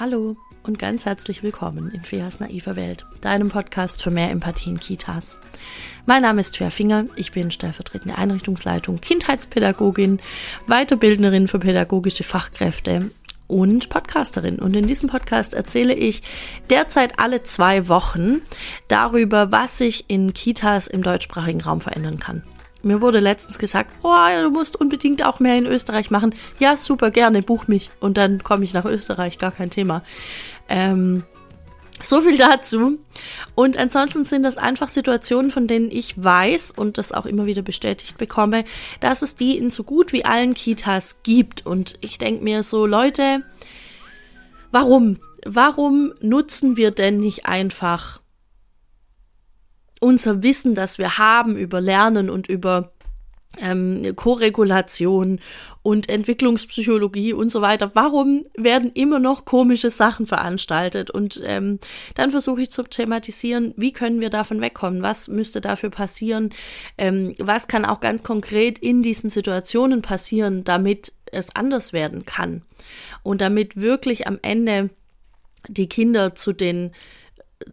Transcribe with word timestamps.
Hallo 0.00 0.36
und 0.64 0.80
ganz 0.80 1.04
herzlich 1.04 1.44
willkommen 1.44 1.92
in 1.92 2.02
Feas 2.02 2.40
naiver 2.40 2.74
Welt, 2.74 3.06
deinem 3.20 3.48
Podcast 3.48 4.02
für 4.02 4.10
mehr 4.10 4.28
Empathie 4.32 4.70
in 4.70 4.80
Kitas. 4.80 5.38
Mein 6.04 6.22
Name 6.22 6.40
ist 6.40 6.56
Fea 6.56 6.70
Finger, 6.70 7.04
ich 7.14 7.30
bin 7.30 7.52
stellvertretende 7.52 8.18
Einrichtungsleitung, 8.18 9.00
Kindheitspädagogin, 9.00 10.18
Weiterbildnerin 10.66 11.46
für 11.46 11.60
pädagogische 11.60 12.24
Fachkräfte 12.24 13.12
und 13.46 13.88
Podcasterin. 13.88 14.58
Und 14.58 14.74
in 14.74 14.88
diesem 14.88 15.08
Podcast 15.08 15.54
erzähle 15.54 15.94
ich 15.94 16.22
derzeit 16.70 17.20
alle 17.20 17.44
zwei 17.44 17.86
Wochen 17.86 18.42
darüber, 18.88 19.52
was 19.52 19.78
sich 19.78 20.06
in 20.08 20.34
Kitas 20.34 20.88
im 20.88 21.04
deutschsprachigen 21.04 21.60
Raum 21.60 21.80
verändern 21.80 22.18
kann. 22.18 22.42
Mir 22.84 23.00
wurde 23.00 23.20
letztens 23.20 23.58
gesagt, 23.58 23.90
oh, 24.02 24.14
du 24.42 24.50
musst 24.50 24.76
unbedingt 24.80 25.24
auch 25.24 25.40
mehr 25.40 25.56
in 25.56 25.66
Österreich 25.66 26.10
machen. 26.10 26.34
Ja, 26.58 26.76
super, 26.76 27.10
gerne, 27.10 27.42
buch 27.42 27.66
mich. 27.68 27.90
Und 28.00 28.16
dann 28.16 28.42
komme 28.42 28.64
ich 28.64 28.74
nach 28.74 28.84
Österreich, 28.84 29.38
gar 29.38 29.52
kein 29.52 29.70
Thema. 29.70 30.02
Ähm, 30.68 31.24
so 32.02 32.20
viel 32.20 32.36
dazu. 32.36 32.98
Und 33.54 33.76
ansonsten 33.76 34.24
sind 34.24 34.42
das 34.42 34.58
einfach 34.58 34.88
Situationen, 34.88 35.50
von 35.50 35.66
denen 35.66 35.90
ich 35.90 36.22
weiß 36.22 36.72
und 36.72 36.98
das 36.98 37.12
auch 37.12 37.26
immer 37.26 37.46
wieder 37.46 37.62
bestätigt 37.62 38.18
bekomme, 38.18 38.64
dass 39.00 39.22
es 39.22 39.36
die 39.36 39.56
in 39.56 39.70
so 39.70 39.84
gut 39.84 40.12
wie 40.12 40.24
allen 40.24 40.54
Kitas 40.54 41.22
gibt. 41.22 41.64
Und 41.64 41.94
ich 42.00 42.18
denke 42.18 42.42
mir 42.42 42.62
so, 42.62 42.86
Leute, 42.86 43.42
warum? 44.70 45.18
Warum 45.46 46.14
nutzen 46.20 46.76
wir 46.76 46.90
denn 46.90 47.20
nicht 47.20 47.46
einfach 47.46 48.20
unser 50.04 50.42
Wissen, 50.42 50.74
das 50.74 50.98
wir 50.98 51.16
haben 51.16 51.56
über 51.56 51.80
Lernen 51.80 52.28
und 52.28 52.46
über 52.46 52.92
ähm, 53.58 54.14
Koregulation 54.16 55.40
und 55.82 56.10
Entwicklungspsychologie 56.10 57.32
und 57.32 57.50
so 57.50 57.62
weiter. 57.62 57.90
Warum 57.94 58.42
werden 58.54 58.90
immer 58.92 59.18
noch 59.18 59.46
komische 59.46 59.88
Sachen 59.88 60.26
veranstaltet? 60.26 61.10
Und 61.10 61.40
ähm, 61.44 61.78
dann 62.16 62.32
versuche 62.32 62.60
ich 62.62 62.70
zu 62.70 62.82
thematisieren, 62.82 63.72
wie 63.78 63.92
können 63.92 64.20
wir 64.20 64.28
davon 64.28 64.60
wegkommen? 64.60 65.00
Was 65.00 65.28
müsste 65.28 65.62
dafür 65.62 65.88
passieren? 65.88 66.50
Ähm, 66.98 67.34
was 67.38 67.66
kann 67.66 67.86
auch 67.86 68.00
ganz 68.00 68.22
konkret 68.22 68.78
in 68.78 69.02
diesen 69.02 69.30
Situationen 69.30 70.02
passieren, 70.02 70.64
damit 70.64 71.14
es 71.32 71.56
anders 71.56 71.94
werden 71.94 72.26
kann? 72.26 72.60
Und 73.22 73.40
damit 73.40 73.80
wirklich 73.80 74.26
am 74.26 74.38
Ende 74.42 74.90
die 75.66 75.88
Kinder 75.88 76.34
zu 76.34 76.52
den 76.52 76.92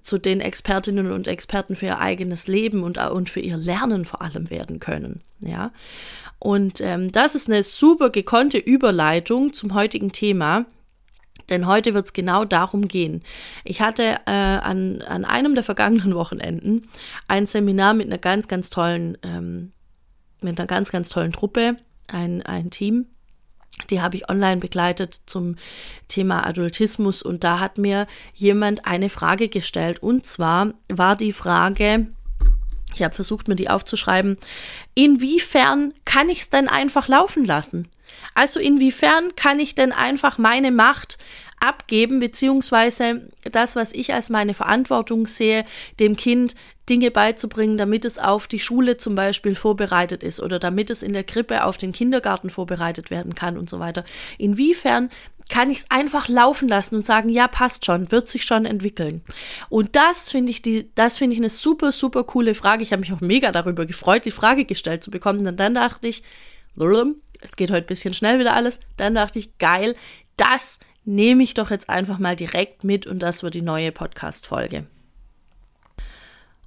zu 0.02 0.18
den 0.18 0.42
Expertinnen 0.42 1.12
und 1.12 1.28
Experten 1.28 1.76
für 1.76 1.88
ihr 1.88 2.00
eigenes 2.00 2.48
Leben 2.48 2.84
und, 2.84 2.98
und 2.98 3.30
für 3.30 3.40
ihr 3.40 3.58
Lernen 3.58 4.06
vor 4.06 4.22
allem 4.22 4.50
werden 4.50 4.80
können. 4.80 5.22
Ja. 5.40 5.72
Und 6.40 6.82
ähm, 6.82 7.12
das 7.12 7.36
ist 7.36 7.50
eine 7.50 7.64
super 7.64 8.10
gekonnte 8.10 8.58
Überleitung 8.58 9.54
zum 9.54 9.74
heutigen 9.74 10.12
Thema. 10.12 10.66
Denn 11.50 11.68
heute 11.68 11.94
wird 11.94 12.06
es 12.06 12.14
genau 12.14 12.46
darum 12.46 12.88
gehen. 12.88 13.24
Ich 13.64 13.82
hatte 13.82 14.20
äh, 14.26 14.32
an, 14.32 15.02
an 15.02 15.26
einem 15.26 15.54
der 15.54 15.64
vergangenen 15.64 16.16
Wochenenden 16.16 16.88
ein 17.28 17.46
Seminar 17.46 17.94
mit 17.94 18.08
einer 18.08 18.18
ganz, 18.18 18.48
ganz 18.48 18.70
tollen, 18.70 19.18
ähm, 19.24 19.74
mit 20.42 20.60
einer 20.60 20.68
ganz, 20.68 20.92
ganz 20.92 21.10
tollen 21.10 21.32
Truppe, 21.32 21.78
ein, 22.08 22.42
ein 22.42 22.70
Team 22.70 23.08
die 23.90 24.02
habe 24.02 24.16
ich 24.16 24.30
online 24.30 24.58
begleitet 24.58 25.22
zum 25.26 25.56
Thema 26.08 26.46
Adultismus 26.46 27.22
und 27.22 27.44
da 27.44 27.60
hat 27.60 27.78
mir 27.78 28.08
jemand 28.34 28.86
eine 28.86 29.10
Frage 29.10 29.50
gestellt 29.50 30.04
und 30.04 30.26
zwar 30.26 30.74
war 30.90 31.16
die 31.16 31.34
Frage, 31.34 32.08
ich 32.94 33.04
habe 33.04 33.16
versucht 33.16 33.48
mir 33.48 33.56
die 33.56 33.70
aufzuschreiben, 33.70 34.38
inwiefern 34.94 35.94
kann 36.06 36.30
ich 36.30 36.40
es 36.42 36.50
denn 36.50 36.68
einfach 36.68 37.08
laufen 37.08 37.46
lassen? 37.46 37.88
Also 38.34 38.60
inwiefern 38.60 39.36
kann 39.36 39.60
ich 39.60 39.76
denn 39.76 39.94
einfach 39.94 40.38
meine 40.38 40.72
Macht 40.72 41.18
abgeben, 41.62 42.20
beziehungsweise 42.20 43.30
das, 43.44 43.76
was 43.76 43.94
ich 43.94 44.14
als 44.14 44.30
meine 44.30 44.54
Verantwortung 44.54 45.28
sehe, 45.28 45.66
dem 46.00 46.16
Kind 46.16 46.56
Dinge 46.90 47.12
beizubringen, 47.12 47.78
damit 47.78 48.04
es 48.04 48.18
auf 48.18 48.48
die 48.48 48.60
Schule 48.60 48.98
zum 48.98 49.16
Beispiel 49.16 49.56
vorbereitet 49.56 50.24
ist 50.24 50.42
oder 50.42 50.60
damit 50.60 50.90
es 50.90 51.04
in 51.04 51.14
der 51.14 51.24
Krippe 51.24 51.64
auf 51.64 51.78
den 51.78 51.92
Kindergarten 51.92 52.50
vorbereitet 52.50 53.12
werden 53.12 53.36
kann 53.36 53.58
und 53.58 53.70
so 53.70 53.80
weiter. 53.80 54.04
Inwiefern 54.38 55.10
kann 55.50 55.70
ich 55.70 55.80
es 55.80 55.86
einfach 55.92 56.28
laufen 56.28 56.68
lassen 56.68 56.96
und 56.96 57.06
sagen, 57.06 57.30
ja, 57.30 57.48
passt 57.48 57.86
schon, 57.86 58.12
wird 58.12 58.28
sich 58.28 58.44
schon 58.44 58.66
entwickeln. 58.66 59.22
Und 59.70 59.96
das 59.96 60.32
finde 60.32 60.52
ich 60.52 60.62
die, 60.62 60.90
das 60.96 61.18
finde 61.18 61.36
ich 61.36 61.40
eine 61.40 61.50
super, 61.50 61.92
super 61.92 62.24
coole 62.24 62.56
Frage. 62.56 62.84
Ich 62.84 62.92
habe 62.92 63.02
mich 63.02 63.14
auch 63.14 63.22
mega 63.22 63.52
darüber 63.52 63.86
gefreut, 63.86 64.26
die 64.26 64.32
Frage 64.32 64.66
gestellt 64.66 65.04
zu 65.04 65.12
bekommen. 65.12 65.46
Und 65.46 65.60
dann 65.60 65.76
dachte 65.76 66.08
ich, 66.08 66.24
es 67.42 67.56
geht 67.56 67.70
heute 67.70 67.86
ein 67.86 67.88
bisschen 67.88 68.14
schnell 68.14 68.40
wieder 68.40 68.54
alles. 68.54 68.80
Dann 68.98 69.14
dachte 69.14 69.40
ich, 69.40 69.58
geil, 69.58 69.96
das 70.38 70.80
nehme 71.04 71.44
ich 71.44 71.54
doch 71.54 71.72
jetzt 71.72 71.90
einfach 71.90 72.20
mal 72.20 72.36
direkt 72.36 72.84
mit 72.84 73.08
und 73.08 73.20
das 73.20 73.44
wird 73.44 73.54
die 73.54 73.62
neue 73.62 73.92
Podcast-Folge. 73.92 74.86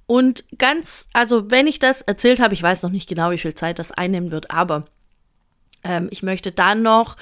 Und 0.07 0.43
ganz, 0.57 1.07
also 1.13 1.49
wenn 1.49 1.67
ich 1.67 1.79
das 1.79 2.01
erzählt 2.01 2.39
habe, 2.39 2.53
ich 2.53 2.61
weiß 2.61 2.83
noch 2.83 2.91
nicht 2.91 3.09
genau, 3.09 3.31
wie 3.31 3.37
viel 3.37 3.55
Zeit 3.55 3.79
das 3.79 3.91
einnehmen 3.91 4.31
wird, 4.31 4.51
aber 4.51 4.85
ähm, 5.83 6.07
ich 6.11 6.21
möchte 6.21 6.51
dann 6.51 6.83
noch 6.83 7.17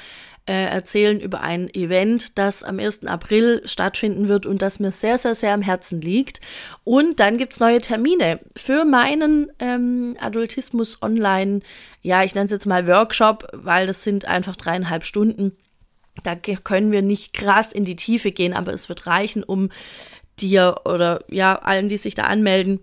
äh, 0.46 0.66
erzählen 0.66 1.22
über 1.22 1.40
ein 1.40 1.74
Event, 1.74 2.38
das 2.38 2.64
am 2.64 2.80
1. 2.80 3.06
April 3.06 3.62
stattfinden 3.66 4.28
wird 4.28 4.46
und 4.46 4.62
das 4.62 4.80
mir 4.80 4.92
sehr, 4.92 5.18
sehr, 5.18 5.36
sehr 5.36 5.54
am 5.54 5.62
Herzen 5.62 6.02
liegt. 6.02 6.42
Und 6.84 7.22
dann 7.22 7.38
gibt's 7.38 7.62
neue 7.62 7.80
Termine 7.80 8.42
für 8.58 8.84
meinen 8.84 9.50
ähm, 9.60 10.18
Adultismus 10.20 11.02
Online, 11.02 11.62
ja, 12.02 12.24
ich 12.24 12.36
nenne 12.36 12.46
es 12.46 12.52
jetzt 12.52 12.66
mal 12.66 12.88
Workshop, 12.88 13.48
weil 13.54 13.88
das 13.88 14.04
sind 14.04 14.26
einfach 14.26 14.58
dreieinhalb 14.58 15.06
Stunden. 15.06 15.56
Da 16.24 16.36
können 16.36 16.92
wir 16.92 17.02
nicht 17.02 17.34
krass 17.34 17.74
in 17.74 17.86
die 17.86 17.96
Tiefe 17.96 18.32
gehen, 18.32 18.54
aber 18.54 18.72
es 18.72 18.88
wird 18.88 19.08
reichen, 19.08 19.44
um 19.44 19.70
dir 20.40 20.82
oder 20.86 21.24
ja, 21.30 21.56
allen, 21.56 21.90
die 21.90 21.98
sich 21.98 22.16
da 22.16 22.24
anmelden, 22.24 22.80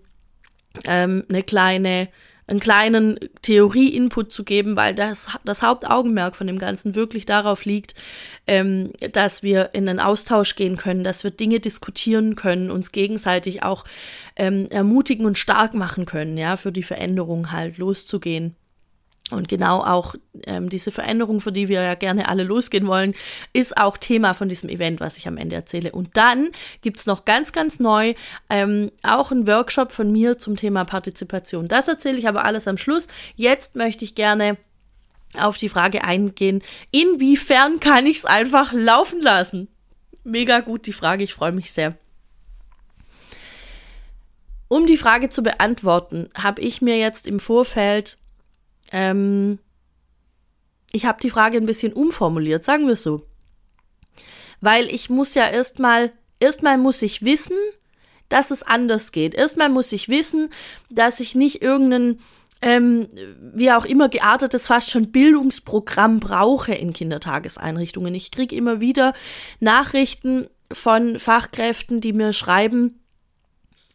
ähm, 0.85 1.23
eine 1.29 1.43
kleine, 1.43 2.09
einen 2.47 2.59
kleinen 2.59 3.19
Theorie-Input 3.41 4.31
zu 4.31 4.43
geben, 4.43 4.75
weil 4.75 4.95
das, 4.95 5.27
das 5.45 5.61
Hauptaugenmerk 5.61 6.35
von 6.35 6.47
dem 6.47 6.59
Ganzen 6.59 6.95
wirklich 6.95 7.25
darauf 7.25 7.65
liegt, 7.65 7.95
ähm, 8.47 8.91
dass 9.13 9.43
wir 9.43 9.71
in 9.73 9.87
einen 9.87 9.99
Austausch 9.99 10.55
gehen 10.55 10.75
können, 10.75 11.03
dass 11.03 11.23
wir 11.23 11.31
Dinge 11.31 11.59
diskutieren 11.59 12.35
können, 12.35 12.71
uns 12.71 12.91
gegenseitig 12.91 13.63
auch 13.63 13.85
ähm, 14.35 14.67
ermutigen 14.69 15.25
und 15.25 15.37
stark 15.37 15.73
machen 15.73 16.05
können, 16.05 16.37
ja, 16.37 16.57
für 16.57 16.71
die 16.71 16.83
Veränderung 16.83 17.51
halt 17.51 17.77
loszugehen. 17.77 18.55
Und 19.29 19.47
genau 19.47 19.81
auch 19.81 20.15
ähm, 20.45 20.69
diese 20.69 20.91
Veränderung, 20.91 21.39
für 21.39 21.53
die 21.53 21.69
wir 21.69 21.81
ja 21.81 21.95
gerne 21.95 22.27
alle 22.27 22.43
losgehen 22.43 22.87
wollen, 22.87 23.15
ist 23.53 23.77
auch 23.77 23.97
Thema 23.97 24.33
von 24.33 24.49
diesem 24.49 24.69
Event, 24.69 24.99
was 24.99 25.17
ich 25.17 25.27
am 25.27 25.37
Ende 25.37 25.55
erzähle. 25.55 25.93
Und 25.93 26.17
dann 26.17 26.49
gibt's 26.81 27.05
noch 27.05 27.23
ganz, 27.23 27.53
ganz 27.53 27.79
neu 27.79 28.13
ähm, 28.49 28.91
auch 29.03 29.31
einen 29.31 29.47
Workshop 29.47 29.93
von 29.93 30.11
mir 30.11 30.37
zum 30.37 30.57
Thema 30.57 30.83
Partizipation. 30.83 31.69
Das 31.69 31.87
erzähle 31.87 32.17
ich 32.17 32.27
aber 32.27 32.43
alles 32.43 32.67
am 32.67 32.77
Schluss. 32.77 33.07
Jetzt 33.35 33.77
möchte 33.77 34.03
ich 34.03 34.15
gerne 34.15 34.57
auf 35.37 35.57
die 35.57 35.69
Frage 35.69 36.03
eingehen, 36.03 36.61
inwiefern 36.91 37.79
kann 37.79 38.05
ich 38.05 38.17
es 38.17 38.25
einfach 38.25 38.73
laufen 38.73 39.21
lassen? 39.21 39.69
Mega 40.23 40.59
gut 40.59 40.85
die 40.87 40.93
Frage, 40.93 41.23
ich 41.23 41.33
freue 41.33 41.53
mich 41.53 41.71
sehr. 41.71 41.95
Um 44.67 44.87
die 44.87 44.97
Frage 44.97 45.29
zu 45.29 45.41
beantworten, 45.41 46.29
habe 46.33 46.61
ich 46.61 46.81
mir 46.81 46.97
jetzt 46.97 47.27
im 47.27 47.39
Vorfeld 47.39 48.17
ähm, 48.91 49.59
ich 50.91 51.05
habe 51.05 51.19
die 51.21 51.29
Frage 51.29 51.57
ein 51.57 51.65
bisschen 51.65 51.93
umformuliert, 51.93 52.63
sagen 52.63 52.85
wir 52.85 52.93
es 52.93 53.03
so. 53.03 53.25
Weil 54.59 54.87
ich 54.89 55.09
muss 55.09 55.33
ja 55.33 55.47
erstmal, 55.47 56.11
erstmal 56.39 56.77
muss 56.77 57.01
ich 57.01 57.23
wissen, 57.23 57.57
dass 58.29 58.51
es 58.51 58.63
anders 58.63 59.11
geht. 59.11 59.33
Erstmal 59.33 59.69
muss 59.69 59.91
ich 59.91 60.09
wissen, 60.09 60.49
dass 60.89 61.19
ich 61.19 61.35
nicht 61.35 61.61
irgendein, 61.61 62.19
ähm, 62.61 63.07
wie 63.53 63.71
auch 63.71 63.85
immer 63.85 64.09
geartetes, 64.09 64.67
fast 64.67 64.91
schon 64.91 65.11
Bildungsprogramm 65.11 66.19
brauche 66.19 66.73
in 66.73 66.93
Kindertageseinrichtungen. 66.93 68.13
Ich 68.13 68.31
kriege 68.31 68.55
immer 68.55 68.79
wieder 68.79 69.13
Nachrichten 69.59 70.47
von 70.71 71.19
Fachkräften, 71.19 72.01
die 72.01 72.13
mir 72.13 72.33
schreiben, 72.33 73.00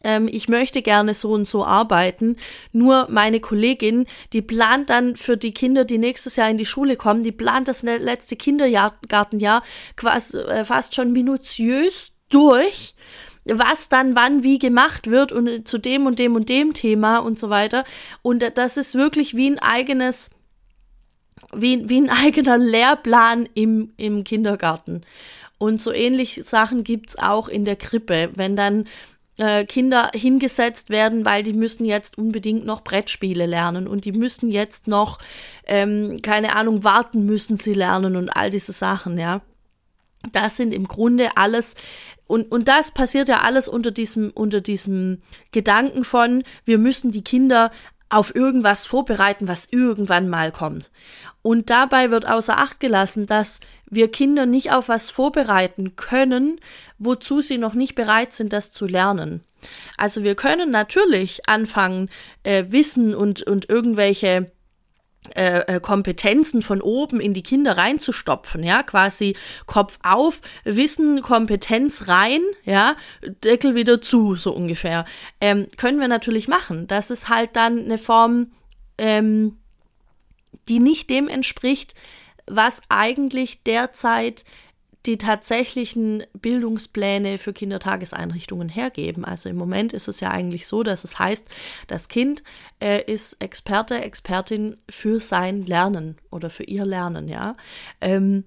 ähm, 0.06 0.28
ich 0.30 0.48
möchte 0.48 0.80
gerne 0.82 1.14
so 1.14 1.32
und 1.32 1.46
so 1.46 1.64
arbeiten. 1.64 2.36
Nur 2.72 3.08
meine 3.10 3.40
Kollegin, 3.40 4.06
die 4.32 4.40
plant 4.40 4.88
dann 4.88 5.16
für 5.16 5.36
die 5.36 5.52
Kinder, 5.52 5.84
die 5.84 5.98
nächstes 5.98 6.36
Jahr 6.36 6.48
in 6.48 6.58
die 6.58 6.64
Schule 6.64 6.96
kommen, 6.96 7.24
die 7.24 7.32
plant 7.32 7.66
das 7.66 7.82
letzte 7.82 8.36
Kindergartenjahr 8.36 9.62
quasi 9.96 10.38
äh, 10.38 10.64
fast 10.64 10.94
schon 10.94 11.12
minutiös 11.12 12.12
durch 12.28 12.94
was 13.48 13.88
dann 13.88 14.16
wann 14.16 14.42
wie 14.42 14.58
gemacht 14.58 15.08
wird 15.08 15.30
und 15.30 15.68
zu 15.68 15.78
dem 15.78 16.06
und 16.06 16.18
dem 16.18 16.34
und 16.34 16.48
dem 16.48 16.74
Thema 16.74 17.18
und 17.18 17.38
so 17.38 17.48
weiter. 17.48 17.84
Und 18.20 18.44
das 18.56 18.76
ist 18.76 18.96
wirklich 18.96 19.36
wie 19.36 19.48
ein 19.48 19.60
eigenes, 19.60 20.30
wie, 21.54 21.88
wie 21.88 22.00
ein 22.00 22.10
eigener 22.24 22.58
Lehrplan 22.58 23.48
im, 23.54 23.92
im 23.98 24.24
Kindergarten. 24.24 25.02
Und 25.58 25.80
so 25.80 25.92
ähnlich 25.92 26.40
Sachen 26.44 26.82
gibt's 26.82 27.16
auch 27.16 27.48
in 27.48 27.64
der 27.64 27.76
Krippe. 27.76 28.30
Wenn 28.34 28.56
dann 28.56 28.86
äh, 29.38 29.64
Kinder 29.64 30.10
hingesetzt 30.14 30.90
werden, 30.90 31.24
weil 31.24 31.42
die 31.42 31.52
müssen 31.52 31.84
jetzt 31.84 32.18
unbedingt 32.18 32.64
noch 32.64 32.82
Brettspiele 32.82 33.46
lernen 33.46 33.86
und 33.86 34.04
die 34.04 34.12
müssen 34.12 34.50
jetzt 34.50 34.88
noch, 34.88 35.18
ähm, 35.66 36.18
keine 36.22 36.56
Ahnung, 36.56 36.84
warten 36.84 37.26
müssen 37.26 37.56
sie 37.56 37.74
lernen 37.74 38.16
und 38.16 38.30
all 38.30 38.50
diese 38.50 38.72
Sachen, 38.72 39.18
ja. 39.18 39.42
Das 40.32 40.56
sind 40.56 40.74
im 40.74 40.88
Grunde 40.88 41.36
alles 41.36 41.76
und, 42.26 42.50
und 42.50 42.68
das 42.68 42.90
passiert 42.90 43.28
ja 43.28 43.42
alles 43.42 43.68
unter 43.68 43.90
diesem, 43.90 44.30
unter 44.30 44.60
diesem 44.60 45.22
Gedanken 45.52 46.04
von, 46.04 46.42
wir 46.64 46.78
müssen 46.78 47.12
die 47.12 47.22
Kinder 47.22 47.70
auf 48.08 48.34
irgendwas 48.34 48.86
vorbereiten, 48.86 49.48
was 49.48 49.68
irgendwann 49.70 50.28
mal 50.28 50.52
kommt. 50.52 50.90
Und 51.42 51.70
dabei 51.70 52.10
wird 52.10 52.26
außer 52.26 52.58
Acht 52.58 52.80
gelassen, 52.80 53.26
dass 53.26 53.60
wir 53.88 54.10
Kinder 54.10 54.46
nicht 54.46 54.72
auf 54.72 54.88
was 54.88 55.10
vorbereiten 55.10 55.96
können, 55.96 56.60
wozu 56.98 57.40
sie 57.40 57.58
noch 57.58 57.74
nicht 57.74 57.94
bereit 57.94 58.32
sind, 58.32 58.52
das 58.52 58.72
zu 58.72 58.86
lernen. 58.86 59.42
Also 59.96 60.22
wir 60.22 60.34
können 60.34 60.70
natürlich 60.70 61.48
anfangen, 61.48 62.10
äh, 62.42 62.64
Wissen 62.68 63.14
und, 63.14 63.42
und 63.42 63.68
irgendwelche 63.68 64.50
äh, 65.34 65.76
äh, 65.76 65.80
Kompetenzen 65.80 66.62
von 66.62 66.80
oben 66.80 67.20
in 67.20 67.34
die 67.34 67.42
Kinder 67.42 67.76
reinzustopfen, 67.76 68.62
ja, 68.62 68.82
quasi 68.82 69.36
Kopf 69.66 69.98
auf, 70.02 70.40
Wissen, 70.64 71.22
Kompetenz 71.22 72.08
rein, 72.08 72.40
ja, 72.64 72.96
Deckel 73.44 73.74
wieder 73.74 74.00
zu, 74.00 74.34
so 74.34 74.52
ungefähr. 74.52 75.04
Ähm, 75.40 75.66
können 75.76 76.00
wir 76.00 76.08
natürlich 76.08 76.48
machen. 76.48 76.86
Das 76.86 77.10
ist 77.10 77.28
halt 77.28 77.56
dann 77.56 77.84
eine 77.84 77.98
Form, 77.98 78.52
ähm, 78.98 79.58
die 80.68 80.80
nicht 80.80 81.10
dem 81.10 81.28
entspricht, 81.28 81.94
was 82.46 82.82
eigentlich 82.88 83.62
derzeit 83.64 84.44
die 85.06 85.18
tatsächlichen 85.18 86.24
Bildungspläne 86.34 87.38
für 87.38 87.52
Kindertageseinrichtungen 87.52 88.68
hergeben. 88.68 89.24
Also 89.24 89.48
im 89.48 89.56
Moment 89.56 89.92
ist 89.92 90.08
es 90.08 90.20
ja 90.20 90.30
eigentlich 90.30 90.66
so, 90.66 90.82
dass 90.82 91.04
es 91.04 91.18
heißt, 91.18 91.46
das 91.86 92.08
Kind 92.08 92.42
äh, 92.80 93.02
ist 93.02 93.34
Experte, 93.40 94.00
Expertin 94.00 94.76
für 94.88 95.20
sein 95.20 95.64
Lernen 95.64 96.16
oder 96.30 96.50
für 96.50 96.64
ihr 96.64 96.84
Lernen, 96.84 97.28
ja. 97.28 97.54
Ähm, 98.00 98.44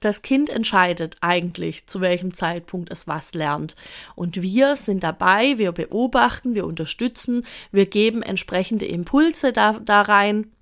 das 0.00 0.20
Kind 0.20 0.50
entscheidet 0.50 1.16
eigentlich, 1.22 1.86
zu 1.86 2.00
welchem 2.00 2.34
Zeitpunkt 2.34 2.92
es 2.92 3.08
was 3.08 3.32
lernt. 3.32 3.74
Und 4.14 4.42
wir 4.42 4.76
sind 4.76 5.02
dabei, 5.02 5.56
wir 5.56 5.72
beobachten, 5.72 6.54
wir 6.54 6.66
unterstützen, 6.66 7.46
wir 7.72 7.86
geben 7.86 8.22
entsprechende 8.22 8.84
Impulse 8.84 9.52
da, 9.52 9.80
da 9.82 10.02
rein 10.02 10.52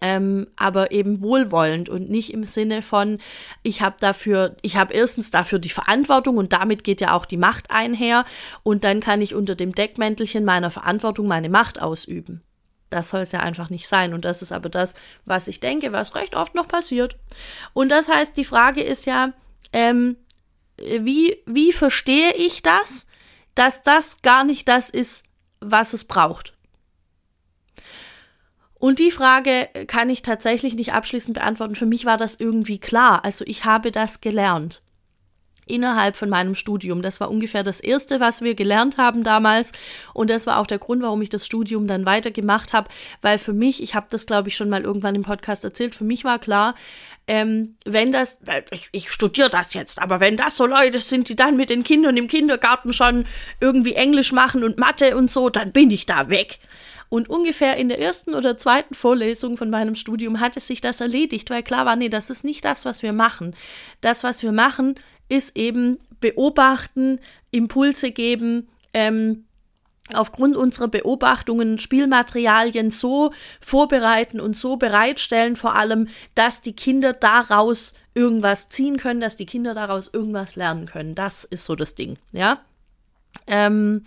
ähm, 0.00 0.46
aber 0.56 0.92
eben 0.92 1.20
wohlwollend 1.20 1.88
und 1.88 2.08
nicht 2.08 2.32
im 2.32 2.44
Sinne 2.44 2.82
von, 2.82 3.18
ich 3.62 3.82
habe 3.82 3.96
dafür, 4.00 4.56
ich 4.62 4.76
habe 4.76 4.94
erstens 4.94 5.30
dafür 5.30 5.58
die 5.58 5.70
Verantwortung 5.70 6.36
und 6.36 6.52
damit 6.52 6.84
geht 6.84 7.00
ja 7.00 7.12
auch 7.12 7.26
die 7.26 7.36
Macht 7.36 7.70
einher 7.70 8.24
und 8.62 8.84
dann 8.84 9.00
kann 9.00 9.20
ich 9.20 9.34
unter 9.34 9.54
dem 9.54 9.74
Deckmäntelchen 9.74 10.44
meiner 10.44 10.70
Verantwortung 10.70 11.28
meine 11.28 11.50
Macht 11.50 11.80
ausüben. 11.80 12.42
Das 12.90 13.08
soll 13.08 13.22
es 13.22 13.32
ja 13.32 13.40
einfach 13.40 13.70
nicht 13.70 13.88
sein. 13.88 14.14
Und 14.14 14.24
das 14.24 14.40
ist 14.40 14.52
aber 14.52 14.68
das, 14.68 14.94
was 15.24 15.48
ich 15.48 15.58
denke, 15.58 15.90
was 15.90 16.14
recht 16.14 16.36
oft 16.36 16.54
noch 16.54 16.68
passiert. 16.68 17.16
Und 17.72 17.88
das 17.88 18.08
heißt, 18.08 18.36
die 18.36 18.44
Frage 18.44 18.82
ist 18.82 19.04
ja, 19.04 19.32
ähm, 19.72 20.16
wie, 20.76 21.38
wie 21.44 21.72
verstehe 21.72 22.32
ich 22.34 22.62
das, 22.62 23.06
dass 23.56 23.82
das 23.82 24.22
gar 24.22 24.44
nicht 24.44 24.68
das 24.68 24.90
ist, 24.90 25.24
was 25.60 25.92
es 25.92 26.04
braucht? 26.04 26.53
Und 28.84 28.98
die 28.98 29.10
Frage 29.10 29.70
kann 29.86 30.10
ich 30.10 30.20
tatsächlich 30.20 30.74
nicht 30.74 30.92
abschließend 30.92 31.38
beantworten. 31.38 31.74
Für 31.74 31.86
mich 31.86 32.04
war 32.04 32.18
das 32.18 32.34
irgendwie 32.38 32.78
klar. 32.78 33.24
Also 33.24 33.42
ich 33.48 33.64
habe 33.64 33.90
das 33.90 34.20
gelernt 34.20 34.82
innerhalb 35.64 36.16
von 36.16 36.28
meinem 36.28 36.54
Studium. 36.54 37.00
Das 37.00 37.18
war 37.18 37.30
ungefähr 37.30 37.62
das 37.62 37.80
Erste, 37.80 38.20
was 38.20 38.42
wir 38.42 38.54
gelernt 38.54 38.98
haben 38.98 39.24
damals. 39.24 39.72
Und 40.12 40.28
das 40.28 40.46
war 40.46 40.58
auch 40.58 40.66
der 40.66 40.76
Grund, 40.76 41.00
warum 41.00 41.22
ich 41.22 41.30
das 41.30 41.46
Studium 41.46 41.86
dann 41.86 42.04
weitergemacht 42.04 42.74
habe, 42.74 42.90
weil 43.22 43.38
für 43.38 43.54
mich, 43.54 43.82
ich 43.82 43.94
habe 43.94 44.08
das, 44.10 44.26
glaube 44.26 44.50
ich, 44.50 44.56
schon 44.56 44.68
mal 44.68 44.82
irgendwann 44.82 45.14
im 45.14 45.22
Podcast 45.22 45.64
erzählt, 45.64 45.94
für 45.94 46.04
mich 46.04 46.22
war 46.24 46.38
klar, 46.38 46.74
ähm, 47.26 47.78
wenn 47.86 48.12
das, 48.12 48.38
ich, 48.70 48.90
ich 48.92 49.10
studiere 49.10 49.48
das 49.48 49.72
jetzt, 49.72 49.98
aber 49.98 50.20
wenn 50.20 50.36
das 50.36 50.58
so 50.58 50.66
Leute 50.66 51.00
sind, 51.00 51.30
die 51.30 51.36
dann 51.36 51.56
mit 51.56 51.70
den 51.70 51.84
Kindern 51.84 52.18
im 52.18 52.28
Kindergarten 52.28 52.92
schon 52.92 53.24
irgendwie 53.60 53.94
Englisch 53.94 54.32
machen 54.32 54.62
und 54.62 54.76
Mathe 54.76 55.16
und 55.16 55.30
so, 55.30 55.48
dann 55.48 55.72
bin 55.72 55.90
ich 55.90 56.04
da 56.04 56.28
weg. 56.28 56.58
Und 57.14 57.30
ungefähr 57.30 57.76
in 57.76 57.88
der 57.88 58.00
ersten 58.00 58.34
oder 58.34 58.58
zweiten 58.58 58.92
Vorlesung 58.92 59.56
von 59.56 59.70
meinem 59.70 59.94
Studium 59.94 60.40
hatte 60.40 60.58
sich 60.58 60.80
das 60.80 61.00
erledigt, 61.00 61.48
weil 61.48 61.62
klar 61.62 61.86
war, 61.86 61.94
nee, 61.94 62.08
das 62.08 62.28
ist 62.28 62.42
nicht 62.42 62.64
das, 62.64 62.84
was 62.84 63.04
wir 63.04 63.12
machen. 63.12 63.54
Das, 64.00 64.24
was 64.24 64.42
wir 64.42 64.50
machen, 64.50 64.96
ist 65.28 65.56
eben 65.56 65.98
beobachten, 66.18 67.20
Impulse 67.52 68.10
geben, 68.10 68.66
ähm, 68.94 69.44
aufgrund 70.12 70.56
unserer 70.56 70.88
Beobachtungen 70.88 71.78
Spielmaterialien 71.78 72.90
so 72.90 73.32
vorbereiten 73.60 74.40
und 74.40 74.56
so 74.56 74.76
bereitstellen, 74.76 75.54
vor 75.54 75.76
allem, 75.76 76.08
dass 76.34 76.62
die 76.62 76.74
Kinder 76.74 77.12
daraus 77.12 77.94
irgendwas 78.14 78.70
ziehen 78.70 78.96
können, 78.96 79.20
dass 79.20 79.36
die 79.36 79.46
Kinder 79.46 79.72
daraus 79.72 80.10
irgendwas 80.12 80.56
lernen 80.56 80.86
können. 80.86 81.14
Das 81.14 81.44
ist 81.44 81.64
so 81.64 81.76
das 81.76 81.94
Ding, 81.94 82.18
ja. 82.32 82.58
Ähm, 83.46 84.02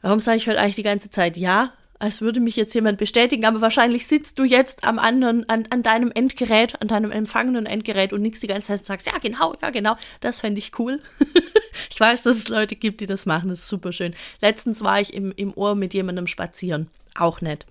warum 0.00 0.20
sage 0.20 0.36
ich 0.36 0.46
heute 0.46 0.60
eigentlich 0.60 0.76
die 0.76 0.84
ganze 0.84 1.10
Zeit 1.10 1.36
ja? 1.36 1.72
Als 1.98 2.20
würde 2.20 2.40
mich 2.40 2.56
jetzt 2.56 2.74
jemand 2.74 2.98
bestätigen, 2.98 3.44
aber 3.44 3.60
wahrscheinlich 3.60 4.06
sitzt 4.06 4.38
du 4.38 4.44
jetzt 4.44 4.84
am 4.84 4.98
anderen, 4.98 5.48
an, 5.48 5.64
an 5.70 5.82
deinem 5.82 6.12
Endgerät, 6.12 6.80
an 6.80 6.88
deinem 6.88 7.10
empfangenen 7.10 7.66
Endgerät 7.66 8.12
und 8.12 8.22
nickst 8.22 8.42
die 8.42 8.46
ganze 8.46 8.68
Zeit 8.68 8.80
und 8.80 8.86
sagst, 8.86 9.06
ja, 9.06 9.18
genau, 9.18 9.54
ja, 9.60 9.70
genau, 9.70 9.96
das 10.20 10.40
fände 10.40 10.58
ich 10.60 10.78
cool. 10.78 11.00
ich 11.90 11.98
weiß, 11.98 12.22
dass 12.22 12.36
es 12.36 12.48
Leute 12.48 12.76
gibt, 12.76 13.00
die 13.00 13.06
das 13.06 13.26
machen, 13.26 13.48
das 13.48 13.60
ist 13.60 13.68
super 13.68 13.92
schön. 13.92 14.14
Letztens 14.40 14.84
war 14.84 15.00
ich 15.00 15.12
im, 15.12 15.32
im 15.36 15.52
Ohr 15.54 15.74
mit 15.74 15.92
jemandem 15.92 16.28
spazieren, 16.28 16.88
auch 17.16 17.40
nett. 17.40 17.66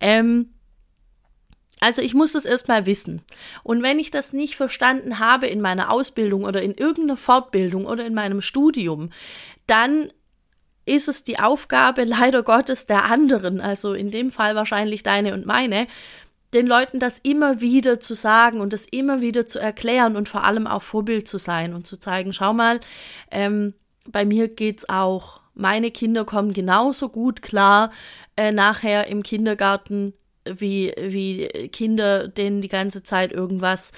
Ähm, 0.00 0.50
also 1.80 2.00
ich 2.00 2.14
muss 2.14 2.32
das 2.32 2.44
erstmal 2.44 2.86
wissen. 2.86 3.22
Und 3.64 3.82
wenn 3.82 3.98
ich 3.98 4.12
das 4.12 4.32
nicht 4.32 4.54
verstanden 4.54 5.18
habe 5.18 5.48
in 5.48 5.60
meiner 5.60 5.90
Ausbildung 5.90 6.44
oder 6.44 6.62
in 6.62 6.74
irgendeiner 6.74 7.16
Fortbildung 7.16 7.86
oder 7.86 8.06
in 8.06 8.14
meinem 8.14 8.40
Studium, 8.40 9.10
dann 9.66 10.12
ist 10.84 11.08
es 11.08 11.24
die 11.24 11.38
Aufgabe 11.38 12.04
leider 12.04 12.42
Gottes 12.42 12.86
der 12.86 13.04
anderen, 13.04 13.60
also 13.60 13.94
in 13.94 14.10
dem 14.10 14.30
Fall 14.30 14.54
wahrscheinlich 14.54 15.02
deine 15.02 15.34
und 15.34 15.46
meine, 15.46 15.86
den 16.54 16.66
Leuten 16.66 16.98
das 16.98 17.18
immer 17.20 17.60
wieder 17.60 17.98
zu 18.00 18.14
sagen 18.14 18.60
und 18.60 18.72
das 18.72 18.84
immer 18.90 19.20
wieder 19.20 19.46
zu 19.46 19.58
erklären 19.58 20.16
und 20.16 20.28
vor 20.28 20.44
allem 20.44 20.66
auch 20.66 20.82
Vorbild 20.82 21.26
zu 21.26 21.38
sein 21.38 21.72
und 21.72 21.86
zu 21.86 21.96
zeigen, 21.96 22.32
schau 22.32 22.52
mal, 22.52 22.80
ähm, 23.30 23.74
bei 24.06 24.24
mir 24.24 24.48
geht's 24.48 24.88
auch. 24.88 25.40
Meine 25.54 25.90
Kinder 25.90 26.24
kommen 26.24 26.52
genauso 26.52 27.08
gut 27.08 27.42
klar 27.42 27.90
äh, 28.36 28.52
nachher 28.52 29.06
im 29.06 29.22
Kindergarten 29.22 30.14
wie, 30.44 30.92
wie 30.96 31.46
Kinder, 31.68 32.28
denen 32.28 32.60
die 32.60 32.68
ganze 32.68 33.02
Zeit 33.02 33.32
irgendwas 33.32 33.92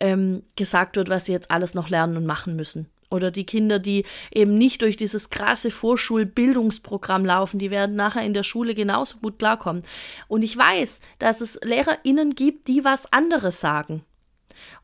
ähm, 0.00 0.42
gesagt 0.56 0.96
wird, 0.96 1.08
was 1.08 1.26
sie 1.26 1.32
jetzt 1.32 1.50
alles 1.50 1.74
noch 1.74 1.88
lernen 1.88 2.16
und 2.16 2.26
machen 2.26 2.56
müssen. 2.56 2.88
Oder 3.10 3.30
die 3.30 3.46
Kinder, 3.46 3.78
die 3.78 4.04
eben 4.32 4.58
nicht 4.58 4.82
durch 4.82 4.96
dieses 4.96 5.30
krasse 5.30 5.70
Vorschulbildungsprogramm 5.70 7.24
laufen, 7.24 7.58
die 7.58 7.70
werden 7.70 7.96
nachher 7.96 8.22
in 8.22 8.34
der 8.34 8.42
Schule 8.42 8.74
genauso 8.74 9.18
gut 9.18 9.38
klarkommen. 9.38 9.82
Und 10.28 10.42
ich 10.42 10.56
weiß, 10.56 11.00
dass 11.18 11.40
es 11.40 11.58
LehrerInnen 11.62 12.34
gibt, 12.34 12.68
die 12.68 12.84
was 12.84 13.12
anderes 13.12 13.60
sagen. 13.60 14.04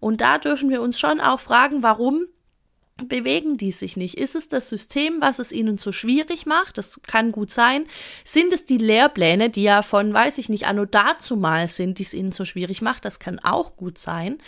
Und 0.01 0.21
da 0.21 0.39
dürfen 0.39 0.71
wir 0.71 0.81
uns 0.81 0.99
schon 0.99 1.21
auch 1.21 1.41
fragen, 1.41 1.83
warum 1.83 2.27
bewegen 2.97 3.57
die 3.57 3.73
sich 3.73 3.97
nicht? 3.97 4.17
Ist 4.17 4.37
es 4.37 4.49
das 4.49 4.69
System, 4.69 5.21
was 5.21 5.41
es 5.41 5.51
ihnen 5.51 5.79
so 5.79 5.91
schwierig 5.91 6.47
macht? 6.47 6.79
Das 6.79 7.01
kann 7.07 7.33
gut 7.33 7.51
sein. 7.51 7.87
Sind 8.23 8.53
es 8.53 8.67
die 8.67 8.79
Lehrpläne, 8.79 9.51
die 9.51 9.65
ja 9.65 9.83
von, 9.83 10.15
weiß 10.15 10.39
ich 10.39 10.49
nicht, 10.49 10.67
anno 10.67 10.85
dazu 10.85 11.37
mal 11.37 11.67
sind, 11.67 11.99
die 11.99 12.05
es 12.05 12.15
ihnen 12.15 12.31
so 12.31 12.45
schwierig 12.45 12.83
macht? 12.83 13.05
Das 13.05 13.19
kann 13.19 13.41
auch 13.41 13.77
gut 13.77 13.99
sein. 13.99 14.39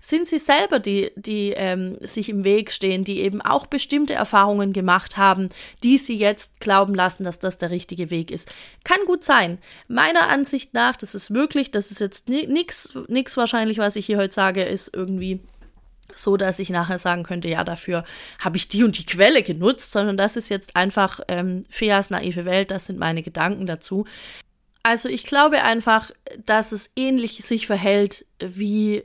Sind 0.00 0.28
sie 0.28 0.38
selber, 0.38 0.78
die, 0.78 1.10
die 1.16 1.50
ähm, 1.56 1.98
sich 2.00 2.28
im 2.28 2.44
Weg 2.44 2.70
stehen, 2.70 3.02
die 3.02 3.20
eben 3.20 3.42
auch 3.42 3.66
bestimmte 3.66 4.14
Erfahrungen 4.14 4.72
gemacht 4.72 5.16
haben, 5.16 5.48
die 5.82 5.98
sie 5.98 6.16
jetzt 6.16 6.60
glauben 6.60 6.94
lassen, 6.94 7.24
dass 7.24 7.40
das 7.40 7.58
der 7.58 7.72
richtige 7.72 8.10
Weg 8.10 8.30
ist? 8.30 8.48
Kann 8.84 9.00
gut 9.06 9.24
sein. 9.24 9.58
Meiner 9.88 10.28
Ansicht 10.28 10.74
nach, 10.74 10.96
das 10.96 11.16
ist 11.16 11.34
wirklich, 11.34 11.72
das 11.72 11.90
ist 11.90 12.00
jetzt 12.00 12.28
nichts 12.28 13.36
wahrscheinlich, 13.36 13.78
was 13.78 13.96
ich 13.96 14.06
hier 14.06 14.18
heute 14.18 14.34
sage, 14.34 14.62
ist 14.62 14.94
irgendwie 14.94 15.40
so 16.18 16.36
dass 16.36 16.58
ich 16.58 16.70
nachher 16.70 16.98
sagen 16.98 17.22
könnte, 17.22 17.48
ja, 17.48 17.64
dafür 17.64 18.04
habe 18.40 18.56
ich 18.56 18.68
die 18.68 18.84
und 18.84 18.98
die 18.98 19.06
Quelle 19.06 19.42
genutzt, 19.42 19.92
sondern 19.92 20.16
das 20.16 20.36
ist 20.36 20.48
jetzt 20.48 20.76
einfach 20.76 21.20
ähm, 21.28 21.64
Feas 21.68 22.10
naive 22.10 22.44
Welt, 22.44 22.70
das 22.70 22.86
sind 22.86 22.98
meine 22.98 23.22
Gedanken 23.22 23.66
dazu. 23.66 24.06
Also 24.82 25.08
ich 25.08 25.24
glaube 25.24 25.62
einfach, 25.62 26.10
dass 26.44 26.72
es 26.72 26.90
ähnlich 26.94 27.42
sich 27.44 27.66
verhält 27.66 28.24
wie 28.38 29.02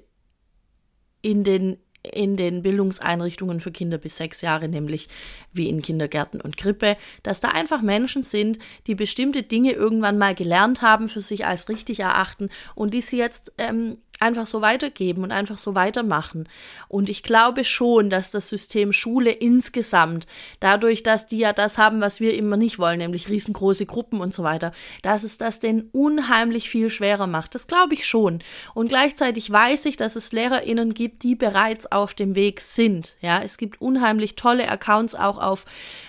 in 1.21 1.43
den 1.43 1.77
in 2.03 2.35
den 2.35 2.63
Bildungseinrichtungen 2.63 3.59
für 3.59 3.71
Kinder 3.71 3.97
bis 3.97 4.17
sechs 4.17 4.41
Jahre, 4.41 4.67
nämlich 4.67 5.07
wie 5.51 5.69
in 5.69 5.81
Kindergärten 5.81 6.41
und 6.41 6.57
Krippe, 6.57 6.97
dass 7.23 7.41
da 7.41 7.49
einfach 7.49 7.81
Menschen 7.81 8.23
sind, 8.23 8.57
die 8.87 8.95
bestimmte 8.95 9.43
Dinge 9.43 9.73
irgendwann 9.73 10.17
mal 10.17 10.33
gelernt 10.33 10.81
haben, 10.81 11.09
für 11.09 11.21
sich 11.21 11.45
als 11.45 11.69
richtig 11.69 11.99
erachten 11.99 12.49
und 12.73 12.93
die 12.93 13.01
sie 13.01 13.17
jetzt 13.17 13.53
ähm, 13.57 13.97
einfach 14.21 14.45
so 14.45 14.61
weitergeben 14.61 15.23
und 15.23 15.31
einfach 15.31 15.57
so 15.57 15.75
weitermachen. 15.75 16.47
Und 16.87 17.09
ich 17.09 17.23
glaube 17.23 17.63
schon, 17.63 18.09
dass 18.09 18.31
das 18.31 18.47
System 18.49 18.93
Schule 18.93 19.31
insgesamt, 19.31 20.27
dadurch, 20.59 21.03
dass 21.03 21.27
die 21.27 21.39
ja 21.39 21.53
das 21.53 21.77
haben, 21.77 22.01
was 22.01 22.19
wir 22.19 22.35
immer 22.35 22.57
nicht 22.57 22.79
wollen, 22.79 22.99
nämlich 22.99 23.29
riesengroße 23.29 23.85
Gruppen 23.85 24.21
und 24.21 24.33
so 24.33 24.43
weiter, 24.43 24.71
dass 25.01 25.23
es 25.23 25.37
das 25.37 25.59
denen 25.59 25.89
unheimlich 25.91 26.69
viel 26.69 26.89
schwerer 26.89 27.27
macht. 27.27 27.55
Das 27.55 27.67
glaube 27.67 27.93
ich 27.95 28.05
schon. 28.05 28.39
Und 28.73 28.89
gleichzeitig 28.89 29.51
weiß 29.51 29.85
ich, 29.85 29.97
dass 29.97 30.15
es 30.15 30.31
LehrerInnen 30.31 30.93
gibt, 30.93 31.23
die 31.23 31.35
bereits 31.35 31.91
auf 31.91 32.13
dem 32.13 32.35
Weg 32.35 32.61
sind. 32.61 33.15
Ja, 33.21 33.41
es 33.41 33.57
gibt 33.57 33.81
unheimlich 33.81 34.35
tolle 34.35 34.69
Accounts 34.69 35.15
auch 35.15 35.39
auf, 35.39 35.65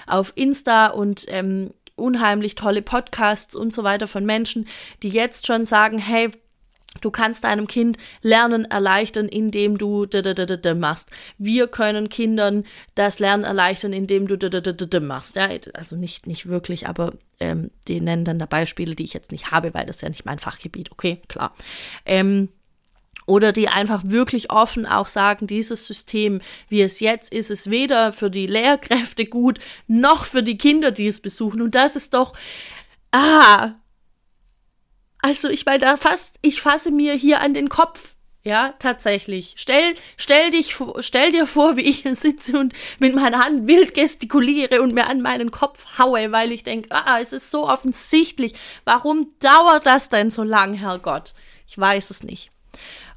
auf 0.07 0.33
Insta 0.37 0.89
und 0.89 1.25
ähm, 1.29 1.71
unheimlich 1.97 2.55
tolle 2.55 2.83
Podcasts 2.83 3.55
und 3.55 3.73
so 3.73 3.85
weiter 3.85 4.09
von 4.09 4.25
Menschen, 4.25 4.67
die 5.03 5.09
jetzt 5.09 5.47
schon 5.47 5.65
sagen, 5.65 5.99
hey, 5.99 6.31
Du 7.01 7.11
kannst 7.11 7.45
deinem 7.45 7.67
Kind 7.67 7.97
Lernen 8.21 8.65
erleichtern, 8.65 9.27
indem 9.27 9.79
du 9.79 10.07
machst. 10.77 11.11
Wir 11.39 11.67
können 11.67 12.09
Kindern 12.09 12.65
das 12.95 13.19
Lernen 13.19 13.45
erleichtern, 13.45 13.93
indem 13.93 14.27
du 14.27 15.01
machst. 15.01 15.37
Ja, 15.37 15.49
also 15.75 15.97
nicht, 15.97 16.27
nicht 16.27 16.47
wirklich, 16.47 16.87
aber 16.89 17.13
ähm, 17.41 17.71
die 17.89 18.01
nennen 18.01 18.25
dann 18.25 18.39
da 18.39 18.47
Beispiele, 18.47 18.95
die 18.95 19.05
ich 19.05 19.15
jetzt 19.15 19.33
nicht 19.33 19.51
habe, 19.51 19.75
weil 19.75 19.87
das 19.87 20.01
ja 20.01 20.09
nicht 20.09 20.27
mein 20.27 20.39
Fachgebiet. 20.39 20.93
Okay, 20.93 21.21
klar. 21.29 21.55
Ähm, 22.05 22.51
oder 23.27 23.53
die 23.53 23.69
einfach 23.69 24.03
wirklich 24.05 24.51
offen 24.51 24.85
auch 24.85 25.07
sagen, 25.07 25.47
dieses 25.47 25.87
System, 25.87 26.41
wie 26.69 26.83
es 26.83 27.01
jetzt 27.01 27.33
ist, 27.33 27.51
ist 27.51 27.71
weder 27.71 28.13
für 28.13 28.31
die 28.31 28.47
Lehrkräfte 28.47 29.27
gut, 29.27 29.61
noch 29.87 30.25
für 30.25 30.43
die 30.43 30.59
Kinder, 30.59 30.91
die 30.91 31.07
es 31.07 31.21
besuchen. 31.21 31.63
Und 31.63 31.75
das 31.75 31.97
ist 31.97 32.15
doch, 32.15 32.35
ah, 33.13 33.75
also 35.23 35.49
ich 35.49 35.65
meine, 35.65 35.79
da 35.79 35.97
fast, 35.97 36.39
ich 36.43 36.61
fasse 36.61 36.91
mir 36.91 37.15
hier 37.15 37.41
an 37.41 37.55
den 37.55 37.69
Kopf. 37.69 38.17
Ja, 38.45 38.75
tatsächlich. 38.81 39.55
Stell, 39.57 39.95
stell 40.17 40.51
dich, 40.51 40.75
stell 40.99 41.31
dir 41.31 41.47
vor, 41.47 41.77
wie 41.77 41.83
ich 41.83 42.01
hier 42.01 42.17
sitze 42.17 42.59
und 42.59 42.75
mit 42.99 43.15
meiner 43.15 43.39
Hand 43.39 43.69
wild 43.69 43.95
gestikuliere 43.95 44.83
und 44.83 44.95
mir 44.95 45.07
an 45.07 45.21
meinen 45.21 45.53
Kopf 45.53 45.79
haue, 45.97 46.33
weil 46.33 46.51
ich 46.51 46.65
denke, 46.65 46.89
ah, 46.91 47.21
es 47.21 47.33
ist 47.33 47.53
so 47.53 47.69
offensichtlich. 47.69 48.55
Warum 48.85 49.29
dauert 49.39 49.87
das 49.87 50.09
denn 50.09 50.33
so 50.33 50.43
lang, 50.43 50.75
Herrgott? 50.75 51.35
Ich 51.69 51.79
weiß 51.79 52.11
es 52.11 52.25
nicht. 52.25 52.51